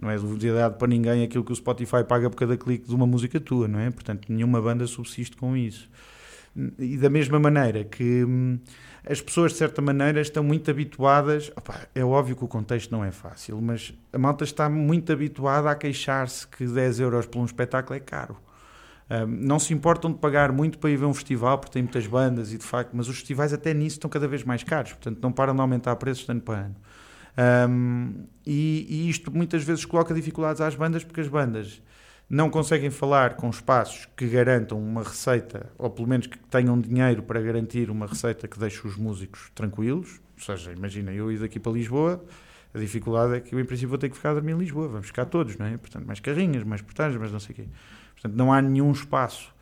[0.00, 3.06] Não é duvidade para ninguém aquilo que o Spotify paga por cada clique de uma
[3.06, 3.90] música tua, não é?
[3.90, 5.90] Portanto, nenhuma banda subsiste com isso.
[6.78, 8.58] E da mesma maneira que hum,
[9.08, 11.52] as pessoas, de certa maneira, estão muito habituadas.
[11.56, 15.70] opá, é óbvio que o contexto não é fácil, mas a malta está muito habituada
[15.70, 18.36] a queixar-se que 10 euros por um espetáculo é caro.
[19.10, 22.06] Hum, não se importam de pagar muito para ir ver um festival, porque tem muitas
[22.06, 25.18] bandas e de facto, mas os festivais até nisso estão cada vez mais caros, portanto
[25.22, 26.76] não param de aumentar preços de ano para ano.
[27.70, 31.80] Um, e, e isto muitas vezes coloca dificuldades às bandas, porque as bandas
[32.28, 37.22] não conseguem falar com espaços que garantam uma receita, ou pelo menos que tenham dinheiro
[37.22, 40.20] para garantir uma receita que deixe os músicos tranquilos.
[40.36, 42.22] Ou seja, imagina, eu ir daqui para Lisboa,
[42.74, 44.88] a dificuldade é que eu, em princípio, vou ter que ficar a dormir em Lisboa.
[44.88, 45.76] Vamos ficar todos, não é?
[45.78, 47.68] Portanto, mais carrinhas, mais portagens, mais não sei o quê.
[48.12, 49.54] Portanto, não há nenhum espaço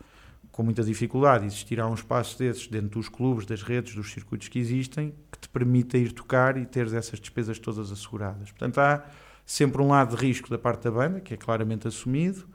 [0.51, 1.45] com muita dificuldade.
[1.45, 5.47] Existirá um espaço desses dentro dos clubes, das redes, dos circuitos que existem, que te
[5.47, 8.51] permita ir tocar e teres essas despesas todas asseguradas.
[8.51, 9.05] Portanto, há
[9.45, 12.45] sempre um lado de risco da parte da banda, que é claramente assumido,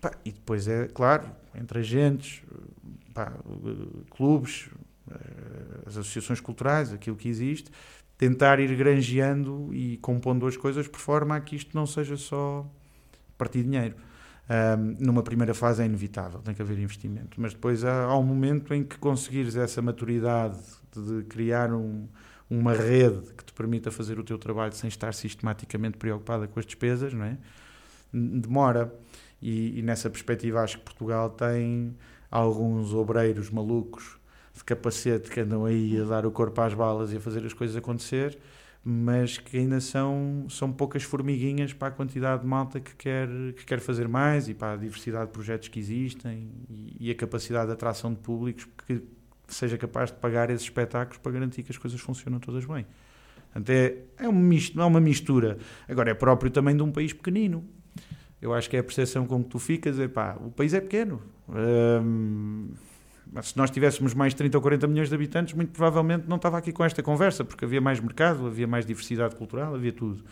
[0.00, 2.42] Pá, e depois é, claro, entre agentes,
[3.12, 3.32] pá,
[4.10, 4.70] clubes,
[5.10, 5.14] eh,
[5.86, 7.70] as associações culturais, aquilo que existe,
[8.16, 12.66] tentar ir granjeando e compondo as coisas por forma a que isto não seja só
[13.36, 13.96] partir dinheiro.
[14.48, 18.24] Ahm, numa primeira fase é inevitável, tem que haver investimento, mas depois há, há um
[18.24, 20.58] momento em que conseguires essa maturidade
[20.92, 22.08] de, de criar um,
[22.50, 26.66] uma rede que te permita fazer o teu trabalho sem estar sistematicamente preocupada com as
[26.66, 27.38] despesas, não é?
[28.12, 28.92] Demora.
[29.40, 31.96] E, e nessa perspectiva acho que Portugal tem
[32.30, 34.18] alguns obreiros malucos
[34.54, 37.52] de capacete que andam aí a dar o corpo às balas e a fazer as
[37.52, 38.38] coisas acontecer,
[38.84, 43.64] mas que ainda são, são poucas formiguinhas para a quantidade de malta que quer, que
[43.64, 47.66] quer fazer mais e para a diversidade de projetos que existem e, e a capacidade
[47.66, 49.02] de atração de públicos que
[49.48, 52.86] seja capaz de pagar esses espetáculos para garantir que as coisas funcionam todas bem.
[53.52, 55.58] Portanto, é, é, um misto, é uma mistura.
[55.88, 57.64] Agora, é próprio também de um país pequenino.
[58.40, 60.80] Eu acho que é a percepção com que tu ficas, é pá, o país é
[60.80, 61.20] pequeno.
[61.48, 62.68] Hum,
[63.32, 66.58] mas se nós tivéssemos mais 30 ou 40 milhões de habitantes, muito provavelmente não estava
[66.58, 70.24] aqui com esta conversa, porque havia mais mercado, havia mais diversidade cultural, havia tudo.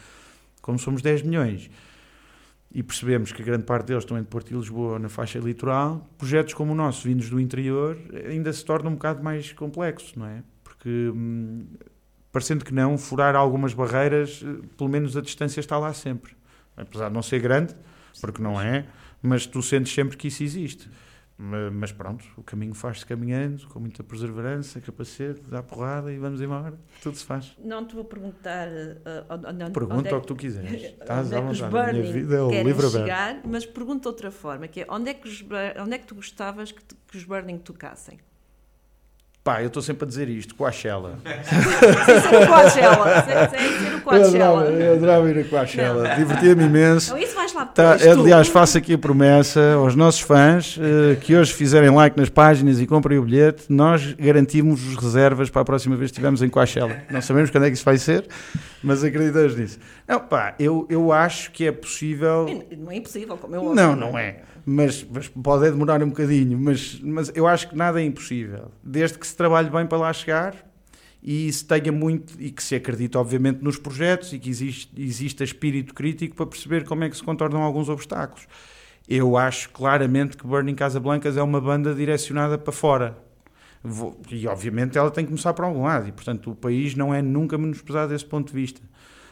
[0.62, 1.70] Como somos 10 milhões
[2.72, 6.54] e percebemos que grande parte deles estão entre Porto e Lisboa, na faixa litoral, projetos
[6.54, 7.96] como o nosso, vindos do interior,
[8.28, 10.42] ainda se torna um bocado mais complexo, não é?
[10.62, 11.66] Porque, hum,
[12.30, 14.44] parecendo que não, furar algumas barreiras,
[14.76, 16.36] pelo menos a distância está lá sempre.
[16.76, 17.74] Apesar de não ser grande,
[18.20, 18.86] porque não é,
[19.22, 20.88] mas tu sentes sempre que isso existe.
[21.40, 26.76] Mas pronto, o caminho faz-se caminhando, com muita perseverança, capacete, dá porrada e vamos embora.
[27.00, 27.56] Tudo se faz.
[27.64, 28.66] Não te vou perguntar.
[28.66, 30.82] Uh, onde, Pergunta onde é o que tu quiseres.
[31.00, 31.90] Estás à é que os vontade.
[31.90, 33.04] A minha vida é o livro aberto.
[33.04, 35.44] chegar, mas pergunta de outra forma, que é onde é que, os,
[35.80, 38.18] onde é que tu gostavas que, que os Burning tocassem?
[39.48, 41.14] Pá, eu estou sempre a dizer isto, Coachella.
[41.24, 43.24] Sem ser o Coachella.
[43.48, 44.26] sem, ser o Coachella.
[44.28, 46.14] adorava, eu adorava ir a Coachella.
[46.16, 47.06] Divertia-me imenso.
[47.12, 48.10] Então isso vais lá Tá, tu.
[48.10, 52.78] aliás, faço aqui a promessa aos nossos fãs eh, que hoje fizerem like nas páginas
[52.78, 56.94] e comprem o bilhete, nós garantimos reservas para a próxima vez que estivermos em Coachella.
[57.10, 58.26] Não sabemos quando é que isso vai ser,
[58.82, 59.78] mas acreditamos nisso.
[60.06, 62.66] Não, pá, eu, eu acho que é possível.
[62.76, 64.40] Não é impossível, como eu Não, não é.
[64.64, 66.58] Mas, mas pode demorar um bocadinho.
[66.58, 68.70] Mas, mas eu acho que nada é impossível.
[68.82, 70.54] Desde que se trabalhe bem para lá chegar
[71.22, 75.42] e se tenha muito e que se acredite, obviamente, nos projetos e que existe, exista
[75.42, 78.46] espírito crítico para perceber como é que se contornam alguns obstáculos.
[79.08, 83.18] Eu acho claramente que Burning Casablancas é uma banda direcionada para fora.
[84.30, 87.22] E obviamente ela tem que começar por algum lado, e portanto o país não é
[87.22, 88.80] nunca menos pesado desse ponto de vista.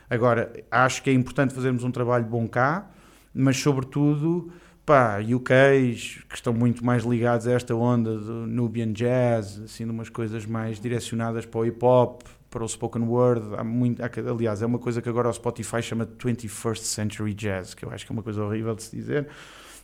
[0.09, 2.89] Agora, acho que é importante fazermos um trabalho bom cá,
[3.35, 4.53] mas sobretudo,
[4.87, 9.91] pá, UKs que estão muito mais ligados a esta onda do Nubian Jazz, assim, de
[9.91, 13.43] umas coisas mais direcionadas para o hip hop, para o spoken word.
[13.57, 17.35] Há muito, há, aliás, é uma coisa que agora o Spotify chama de 21st Century
[17.35, 19.27] Jazz, que eu acho que é uma coisa horrível de se dizer,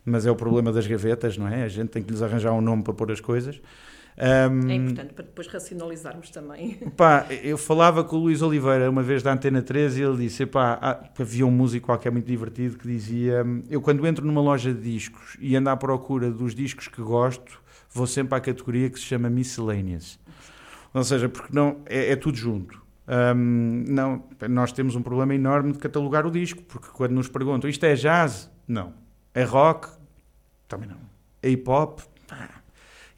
[0.05, 1.65] mas é o problema das gavetas, não é?
[1.65, 3.61] A gente tem que lhes arranjar um nome para pôr as coisas.
[4.19, 6.75] Um, é importante para depois racionalizarmos também.
[6.97, 10.45] Pá, eu falava com o Luís Oliveira uma vez da Antena 13 e ele disse:
[10.45, 14.81] pá, havia um músico qualquer muito divertido que dizia: Eu, quando entro numa loja de
[14.81, 17.61] discos e ando à procura dos discos que gosto,
[17.91, 20.19] vou sempre à categoria que se chama Miscellaneous.
[20.93, 22.83] Ou seja, porque não, é, é tudo junto.
[23.09, 27.69] Um, não, nós temos um problema enorme de catalogar o disco, porque quando nos perguntam
[27.69, 28.51] isto é jazz?
[28.69, 28.93] Não.
[29.35, 29.89] É rock?
[30.69, 30.99] Também não.
[31.43, 32.01] É hip hop?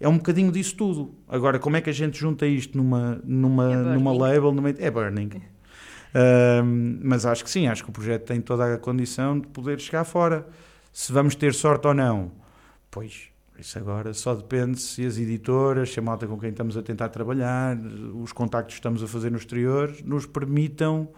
[0.00, 1.14] É um bocadinho disso tudo.
[1.28, 4.52] Agora, como é que a gente junta isto numa, numa, é numa label?
[4.52, 5.30] Numa, é burning.
[5.36, 6.64] uh,
[7.02, 10.04] mas acho que sim, acho que o projeto tem toda a condição de poder chegar
[10.04, 10.46] fora.
[10.92, 12.30] Se vamos ter sorte ou não,
[12.90, 13.28] pois
[13.58, 17.08] isso agora só depende se as editoras, se a malta com quem estamos a tentar
[17.08, 17.76] trabalhar,
[18.14, 21.08] os contactos que estamos a fazer no exterior, nos permitam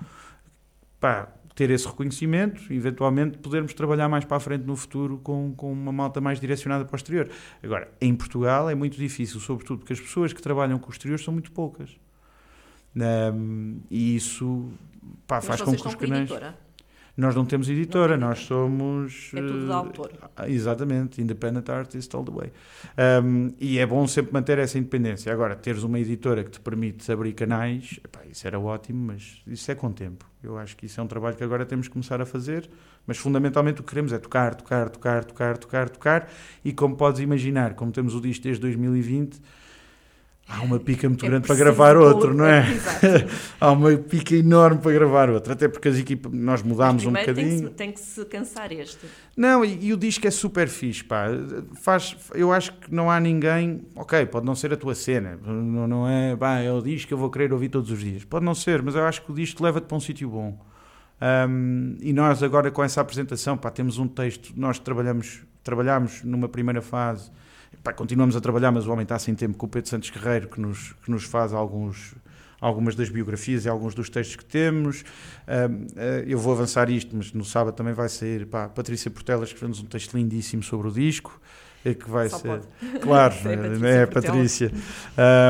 [1.01, 5.73] pá, ter esse reconhecimento eventualmente podermos trabalhar mais para a frente no futuro com, com
[5.73, 7.31] uma malta mais direcionada para o exterior.
[7.63, 11.19] Agora, em Portugal é muito difícil, sobretudo porque as pessoas que trabalham com o exterior
[11.19, 11.97] são muito poucas.
[12.95, 14.71] Um, e isso
[15.27, 16.31] pá, faz com que os canais.
[17.17, 19.31] Nós não temos editora, não nós somos.
[19.35, 20.13] É tudo de autor.
[20.39, 22.53] Uh, exatamente, independent artist all the way.
[23.25, 25.33] Um, e é bom sempre manter essa independência.
[25.33, 29.71] Agora, teres uma editora que te permite abrir canais, epá, isso era ótimo, mas isso
[29.71, 30.27] é com tempo.
[30.43, 32.69] Eu acho que isso é um trabalho que agora temos que começar a fazer,
[33.07, 36.31] mas fundamentalmente o que queremos é tocar, tocar, tocar, tocar, tocar, tocar.
[36.63, 39.41] E como podes imaginar, como temos o disco desde 2020
[40.49, 42.65] há uma pica muito é grande para gravar outro, não é?
[43.61, 47.71] há uma pica enorme para gravar outro, até porque as equipas, nós mudámos um bocadinho.
[47.71, 49.07] Tem que, se, tem que se cansar este.
[49.37, 51.27] Não, e, e, o disco é super fixe, pá.
[51.83, 55.87] Faz, eu acho que não há ninguém, ok, pode não ser a tua cena, não,
[55.87, 58.25] não é, pá, é o disco que eu vou querer ouvir todos os dias.
[58.25, 60.59] Pode não ser, mas eu acho que o disco leva-te para um sítio bom.
[61.49, 66.49] Um, e nós agora com essa apresentação, pá, temos um texto, nós trabalhamos, trabalhamos numa
[66.49, 67.31] primeira fase
[67.87, 70.49] Pá, continuamos a trabalhar, mas o homem está sem tempo com o Pedro Santos Guerreiro,
[70.49, 72.17] que nos, que nos faz alguns,
[72.61, 75.03] algumas das biografias e alguns dos textos que temos.
[75.03, 75.87] Uh,
[76.27, 79.85] eu vou avançar isto, mas no sábado também vai sair pá, Patrícia Portela escreveu-nos um
[79.85, 81.41] texto lindíssimo sobre o disco.
[81.85, 82.49] Eh, que vai Só ser.
[82.49, 82.67] Pode.
[82.99, 83.35] Claro,
[83.85, 84.73] é, Patrícia.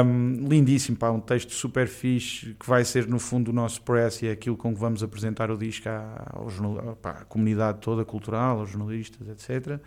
[0.04, 4.20] Um, lindíssimo, pá, um texto super fixe que vai ser no fundo o nosso press
[4.20, 8.04] e é aquilo com que vamos apresentar o disco à, ao, pá, à comunidade toda
[8.04, 9.80] cultural, aos jornalistas, etc.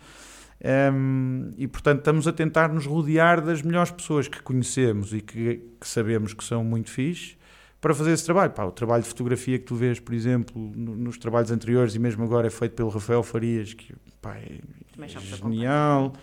[0.62, 5.62] Um, e portanto estamos a tentar nos rodear das melhores pessoas que conhecemos e que,
[5.80, 7.38] que sabemos que são muito fixe
[7.80, 8.52] para fazer esse trabalho.
[8.52, 12.00] Pá, o trabalho de fotografia que tu vês, por exemplo, no, nos trabalhos anteriores e
[12.00, 14.60] mesmo agora é feito pelo Rafael Farias, que pá, é
[15.08, 16.14] genial.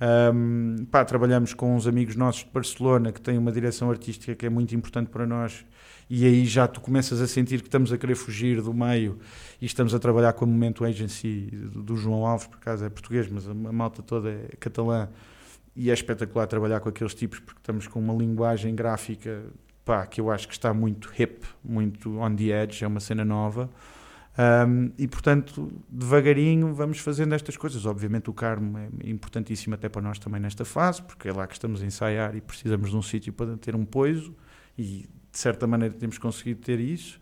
[0.00, 4.46] Um, pá, trabalhamos com uns amigos nossos de Barcelona que têm uma direção artística que
[4.46, 5.64] é muito importante para nós
[6.10, 9.18] e aí já tu começas a sentir que estamos a querer fugir do meio
[9.60, 13.28] e estamos a trabalhar com a Momento Agency do João Alves, por acaso é português,
[13.28, 15.08] mas a malta toda é catalã
[15.76, 19.44] e é espetacular trabalhar com aqueles tipos porque estamos com uma linguagem gráfica
[19.84, 23.24] pá, que eu acho que está muito hip, muito on the edge, é uma cena
[23.24, 23.70] nova.
[24.38, 27.86] Um, e portanto, devagarinho vamos fazendo estas coisas.
[27.86, 31.54] Obviamente, o Carmo é importantíssimo até para nós também nesta fase, porque é lá que
[31.54, 34.34] estamos a ensaiar e precisamos de um sítio para ter um poiso.
[34.76, 37.20] E de certa maneira temos conseguido ter isso.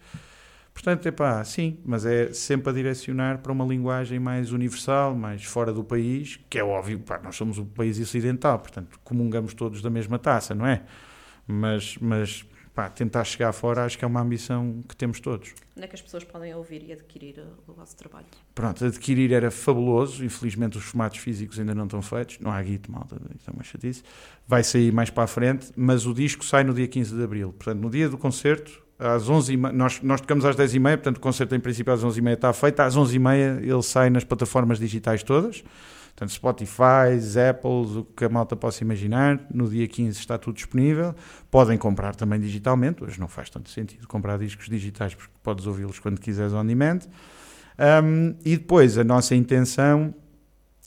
[0.72, 5.44] Portanto, é pá, sim, mas é sempre a direcionar para uma linguagem mais universal, mais
[5.44, 9.82] fora do país, que é óbvio, pá, nós somos um país ocidental, portanto, comungamos todos
[9.82, 10.82] da mesma taça, não é?
[11.46, 12.46] Mas, mas
[12.76, 15.54] pá, tentar chegar fora acho que é uma ambição que temos todos.
[15.74, 18.26] Onde é que as pessoas podem ouvir e adquirir o vosso trabalho?
[18.54, 22.92] Pronto, adquirir era fabuloso, infelizmente os formatos físicos ainda não estão feitos, não há guito,
[22.92, 24.02] malta, isso é uma chatice.
[24.46, 27.54] Vai sair mais para a frente, mas o disco sai no dia 15 de Abril,
[27.54, 31.54] portanto no dia do concerto, às 11 nós, nós tocamos às 10h30, portanto o concerto
[31.54, 35.64] em princípio às 11h30 está feito, às 11h30 ele sai nas plataformas digitais todas,
[36.16, 37.12] Portanto, Spotify,
[37.50, 39.38] Apple, o que a malta possa imaginar.
[39.52, 41.14] No dia 15 está tudo disponível.
[41.50, 43.04] Podem comprar também digitalmente.
[43.04, 47.00] Hoje não faz tanto sentido comprar discos digitais porque podes ouvi-los quando quiseres on demand.
[47.78, 50.14] Um, e depois, a nossa intenção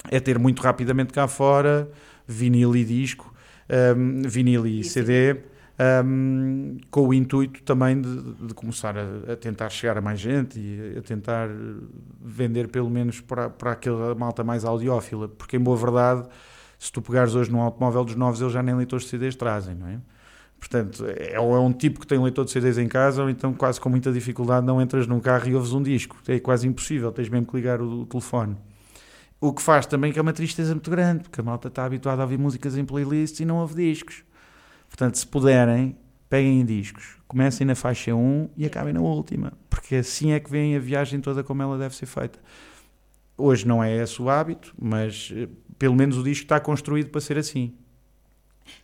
[0.09, 1.87] é ter muito rapidamente cá fora
[2.27, 3.31] vinil e disco,
[3.95, 5.37] um, vinil e, e CD
[6.05, 10.59] um, com o intuito também de, de começar a, a, tentar chegar a mais gente
[10.59, 11.47] e a tentar
[12.21, 16.27] vender pelo menos para, para aquela malta mais audiófila, porque em boa verdade,
[16.77, 19.75] se tu pegares hoje num automóvel dos novos, eles já nem leitores de CDs trazem,
[19.75, 19.99] não é?
[20.59, 23.53] Portanto, é, é um tipo que tem um leitor de CDs em casa, ou então
[23.53, 26.17] quase com muita dificuldade não entras num carro e ouves um disco.
[26.27, 28.57] É quase impossível, tens mesmo que ligar o, o telefone.
[29.39, 32.21] O que faz também que é uma tristeza muito grande, porque a malta está habituada
[32.21, 34.25] a ouvir músicas em playlists e não ouve discos.
[34.89, 35.95] Portanto, se puderem,
[36.27, 40.49] peguem em discos, comecem na faixa 1 e acabem na última, porque assim é que
[40.51, 42.37] vem a viagem toda como ela deve ser feita.
[43.37, 47.21] Hoje não é esse o hábito, mas eh, pelo menos o disco está construído para
[47.21, 47.73] ser assim.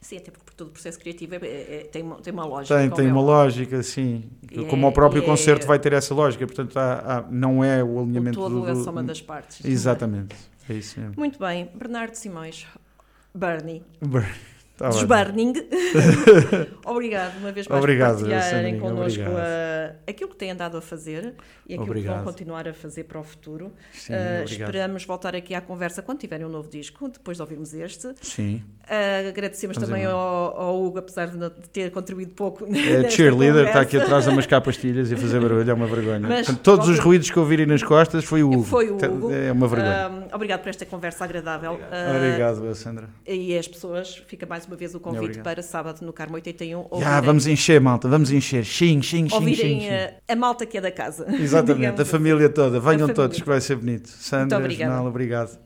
[0.02, 2.76] Sim, até porque todo o processo criativo é, é, é, tem, uma, tem uma lógica.
[2.80, 4.24] Tem, tem é uma o- lógica, sim.
[4.52, 7.64] E Como é- o próprio é- concerto vai ter essa lógica, portanto há- há- não
[7.64, 9.64] é o O alinhamento todo do, é a do- soma das partes.
[9.66, 10.36] Exatamente,
[10.70, 11.16] é isso mesmo.
[11.18, 12.66] Muito bem, Bernardo Simões,
[13.34, 13.84] Bernie,
[14.78, 14.90] Tá.
[14.90, 15.54] Burning.
[16.86, 19.38] Obrigado uma vez mais Obrigado, por partilharem connosco obrigado.
[19.38, 21.34] a- aquilo que têm andado a fazer
[21.68, 22.16] e aquilo que Obrigado.
[22.18, 23.72] vão continuar a fazer para o futuro.
[23.94, 27.74] Sim, Uh, esperamos voltar aqui à conversa quando tiverem um novo disco, depois de ouvirmos
[27.74, 28.14] este.
[28.22, 28.64] Sim.
[28.86, 32.66] Uh, agradecemos também ao, ao Hugo, apesar de, não- de ter contribuído pouco.
[32.76, 36.20] É cheerleader, está aqui atrás a mascar pastilhas e a fazer barulho, é uma vergonha.
[36.20, 38.64] Mas, Portanto, todos os ruídos que ouvirem nas costas foi o Hugo.
[38.64, 39.32] Foi o Hugo.
[39.34, 40.10] É uma vergonha.
[40.32, 41.74] Um, obrigado por esta conversa agradável.
[41.74, 43.10] Uh, Obrigado, Sandra.
[43.28, 45.44] E as pessoas, fica mais uma vez o convite Obrigado.
[45.44, 46.82] para sábado no Carmo 81.
[46.82, 48.64] Já, ouvirem- vamos encher, malta, vamos encher.
[48.64, 49.80] Xing, xing, xing, ouvirem xing.
[49.82, 49.90] xing.
[49.90, 51.26] uh, a malta que é da casa.
[51.34, 52.12] Exatamente, a assim.
[52.12, 52.80] família toda.
[52.80, 54.08] Venham todos que vai ser bonito.
[54.10, 54.92] Sandra, obrigada.
[54.92, 55.58] Jornal, obrigado.